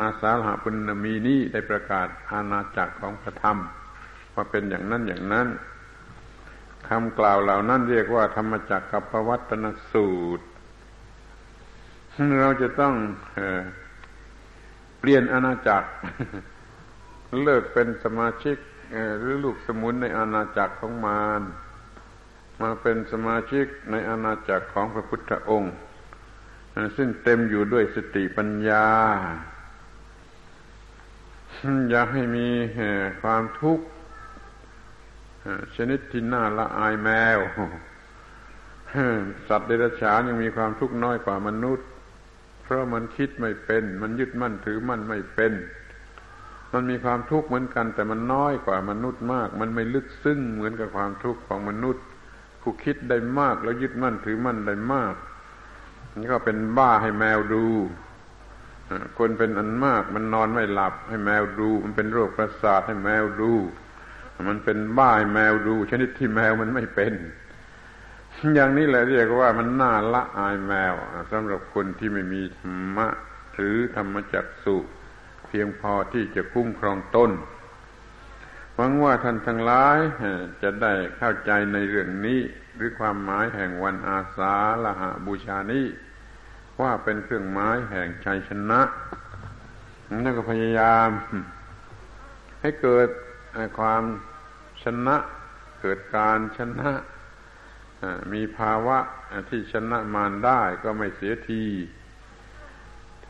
[0.00, 3.58] อาสาฬหปุณมีนี้ได้ประกาศอาณาจักรของพระธรรม
[4.34, 5.48] ว่าเป็นอย่างนั้นอย่างนั้น
[6.88, 10.46] คำกล่าวเหล่านั้นเรียกว่า ธรรมจักรกับปวัตนสูตร
[12.40, 12.94] เราจะต้อง
[14.98, 15.88] เปลี่ยนอาณาจักร
[17.42, 18.56] เลิกเป็นสมาชิก
[19.18, 21.42] หรือลูกสมุนในอาณาจักรของมาร
[22.62, 25.74] มาเป็นสมาชิกในอาณาจักรของพระพุทธองค์
[26.96, 28.86] ซึ่งเต็มอยู่ด้วยสติปัญญา
[31.90, 32.48] อย่าให้มี
[33.22, 33.86] ความทุกข์
[35.76, 37.38] ชนิดที่น่าละอายแมว
[39.48, 41.86] สัตว์เดรัจฉานยังมีความทุกข์น้อยกว่ามนุษย์
[42.72, 45.52] ราะมันคิดไม่เป็น มันยึดมั่นถือมั่นไม่เป็น
[46.72, 52.04] มันมีความทุกข์เหมือนกัน แต่มันน้อยกว่ามนุษย์มาก มันไม่ลึกซึ้งเหมือนกับความทุกข์ของมนุษย์
[52.60, 55.14] ผู้คิดได้มากแล้วยึดมั่นถือมั่นได้มาก
[56.18, 57.64] นี่ก็เป็นบ้าให้แมวดู
[59.18, 63.52] คนเป็นอันมาก มันนอนไม่หลับให้แมวดู มันเป็นโรคประสาทให้แมวดู
[64.48, 67.12] มันเป็นบ้าให้แมวดู ชนิดที่แมวมันไม่เป็น
[68.54, 70.94] อย่างนี้แหละเรียกว่ามันน่าละอายแมว
[71.32, 73.08] สำหรับคนที่ไม่มีธรรมะ
[73.54, 74.76] หรือธรรมจักสุ
[75.48, 77.30] เพียงพอที่จะคุ้มครองตน
[78.74, 79.98] หวังว่าท่านทั้งหลาย
[80.62, 82.40] จะได้เข้าใจในเรื่องนี้
[82.76, 84.54] หรือความหมายแห่งวันอาสา
[84.84, 85.86] ฬหาบูชานี้
[86.80, 88.80] ว่าเป็นเครื่องหมายแห่งชัยชนะ
[90.24, 91.08] นั่นก็พยายาม
[92.60, 93.08] ให้เกิด
[93.78, 94.02] ความ
[94.82, 95.16] ชนะ
[95.80, 96.90] เกิดการชนะ
[98.32, 98.98] มีภาวะ
[99.48, 101.64] ที่ชนะมารได้ก็ไม่เสียที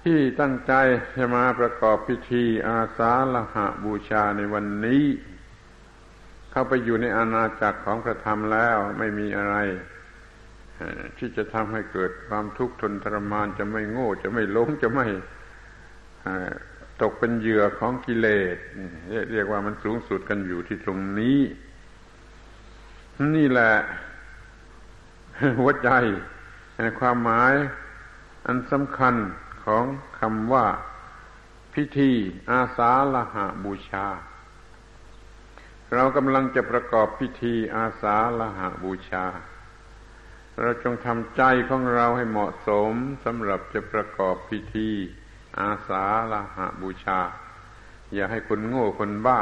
[0.02, 0.72] ที่ตั้งใจ
[1.16, 5.04] จะมาประกอบพิธีอาสาฬหะบูชาในวันนี้
[6.50, 9.56] เข้าไปอยู่ในอาณาจักรของพระธรรมแล้วไม่มีอะไร
[11.18, 15.06] ที่จะทำให้เกิดความทุกข์ทนทรมานจะไม่โง่จะไม่หลงจะไม่
[17.02, 18.56] ตกเป็นเหยื่อของกิเลส
[19.32, 21.38] เรียกว่ามันสูงสุดกันอยู่ที่ตรงนี้
[23.36, 23.74] นี่แหละ
[25.58, 25.90] หัวใจ
[27.00, 27.54] ความหมาย
[28.46, 29.14] อันสำคัญ
[29.64, 29.84] ของ
[30.20, 30.66] คำว่า
[31.74, 32.10] พิธี
[32.50, 34.06] อาสาฬหาบูชา
[35.94, 39.26] เรากำลังจะประกอบพิธีอาสาฬหาบูชา
[40.60, 42.92] เราจงทำใจของเราให้เหมาะสม
[43.24, 44.90] สำหรับจะประกอบพิธี
[45.60, 47.20] อาสาละหะบูชา
[48.14, 49.40] อย่าให้คนโง่คนบ้า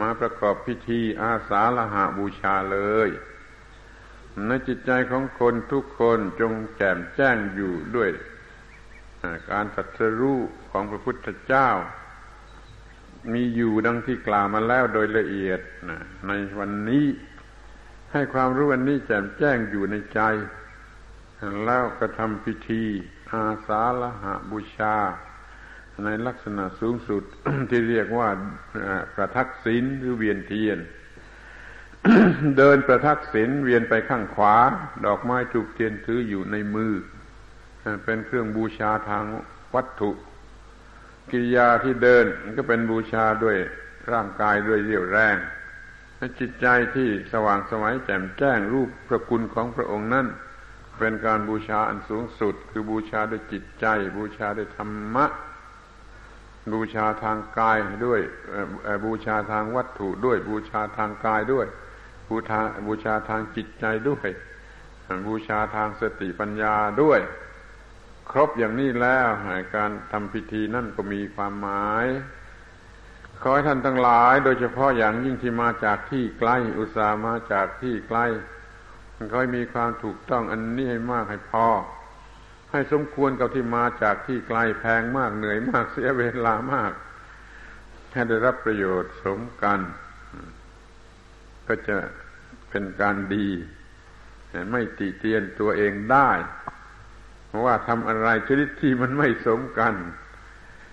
[0.00, 3.08] มาประกอบพิธีอาสาละหะบูชาเลย
[4.46, 8.10] ในจิตใจของคนทุกคนจงแจ่มแจ้งอยู่ด้วย
[9.50, 10.38] การตัสรู้
[10.70, 11.68] ของพระพุทธเจ้า
[13.32, 15.60] มีอยู่ดังที่กล่าวมาแล้วโดยละเอียด
[16.26, 17.06] ในวันนี้
[18.12, 20.20] ให้ความรู้อันนี้แจ่มแจ้งอยู่ในใจ
[21.64, 22.84] แล้วกระทำพิธี
[23.30, 24.96] อาสาละหะบูชา
[26.04, 27.22] ในลักษณะสูงสุด
[27.70, 28.28] ที่เรียกว่า
[29.14, 30.78] ประทักษิณหรือเวียนเทียน
[32.58, 34.54] เดินประทักษิณเวียนไปข้างขวา
[35.06, 36.92] ดอกไม้ถูกเทียนถืออยู่ในมือ
[38.04, 39.24] เป็นเครื่องบูชาทาง
[39.74, 40.10] วัตถุ
[41.30, 42.24] กิริยาที่เดิน
[42.56, 43.56] ก็เป็นบูชาด้วย
[44.12, 45.36] ร่างกายด้วยเรี่ยวแรง
[46.40, 50.26] จิตใจที่สว่างสวัยแจ่มแจ้งรูปพระคุณของพระองค์นั้น
[50.98, 53.86] เป็นการบูชาอันสูงสุด คือบูชาด้วยจิตใจ
[54.16, 55.26] บูชาด้วยธรรมะ
[56.72, 58.20] บูชาทางกายด้วย
[59.04, 61.66] บูชาทางวัตถุด้วยบูชาทางกายด้วย
[62.28, 64.28] บูชาบูชาทางจิตใจด้วย
[65.26, 67.20] บูชาทางสติปัญญาด้วย
[68.30, 69.28] ครบอย่างนี้แล้ว
[69.76, 72.06] การทำพิธีนั่นก็มีความหมาย
[73.42, 78.26] ขอให้ท่านทั้งหลาย โดยเฉพาะอย่างยิ่งที่มาจากที่ใกล้อุตส่าห์มาจากที่ใกล้
[79.30, 81.68] ขอให้มีความถูกต้องอันนี้ให้มากให้พอ
[82.70, 86.92] ให้สมควรกับที่มาจากที่ไกลแพงมากเหนื่อยมากเสียเวลามาก
[88.12, 89.80] ให้ได้รับประโยชน์สมกัน
[91.68, 91.96] ก็จะ
[92.70, 93.48] เป็นการดี
[94.70, 96.30] ไม่ติเตียนตัวเองได้
[97.48, 99.94] เพราะว่าทำอะไรชนิดที่มันไม่สมกัน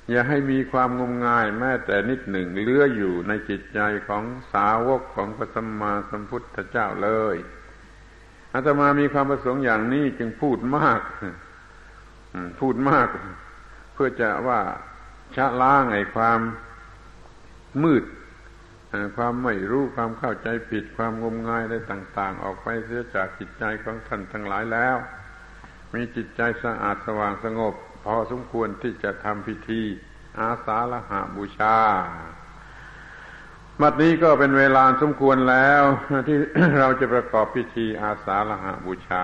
[0.09, 7.35] อย่าให้มีความงมงายแม้แต่นิดหนึ่งเลื้ออยู่ในจิตใจของสาวกของพระสัมมาสัมพุทธเจ้าเลย
[8.53, 11.01] อาตมามีความประสงค์อย่างนี้จึงพูดมาก
[12.59, 13.07] พูดมาก
[13.93, 14.59] เพื่อจะว่า
[15.35, 16.39] ชะล้างไอ้ความ
[17.83, 18.03] มืด
[19.17, 24.97] ความไม่รู้ความเข้าใจผิดความงมงายอะไรต่าง ๆ ออกไปเสียจากจิตใจของท่านทั้งหลายแล้ว
[25.93, 27.73] มีจิตใจสะอาดสว่างสงบ
[28.05, 29.81] พอสมควรที่จะทำพิธี
[30.39, 31.77] อาสาละหาบูชา
[33.81, 35.83] บัดนี้ก็เป็นเวลาสมควรแล้ว
[36.27, 36.37] ที่
[36.79, 39.23] เราจะประกอบพิธีอาสาละหาบูชา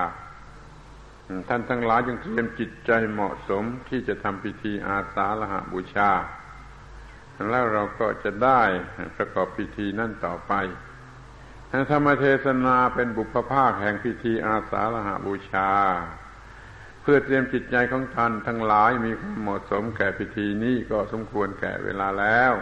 [1.50, 6.10] ท่านทั้งหลายจึงเตรียมจิตใจเหมาะสมที่จะทำพิธีอาสาละหาบูชา
[7.52, 8.62] แล้วเราก็จะได้
[9.18, 10.54] ประกอบพิธีนั่นต่อไป
[11.90, 15.70] ธรรมเทศนาเป็นบุพภาคแห่งพิธีอาสาละหาบูชา
[17.02, 22.54] เพื่อเตรียมจิตใจของท่านทั้งหลายมีความเหมาะสมแก่พิธีนี้ก็สมควรแก่เวลาแล้ว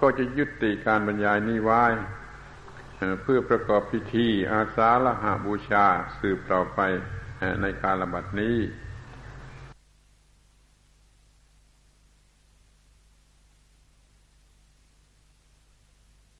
[0.00, 1.84] ก็จะยุติการบรรยายนี้ไว้
[3.22, 5.86] เพื่อประกอบพิธีอาสาฬหาบูชา
[6.20, 6.80] สืบต่อไป
[7.62, 8.56] ในการระบัดนี้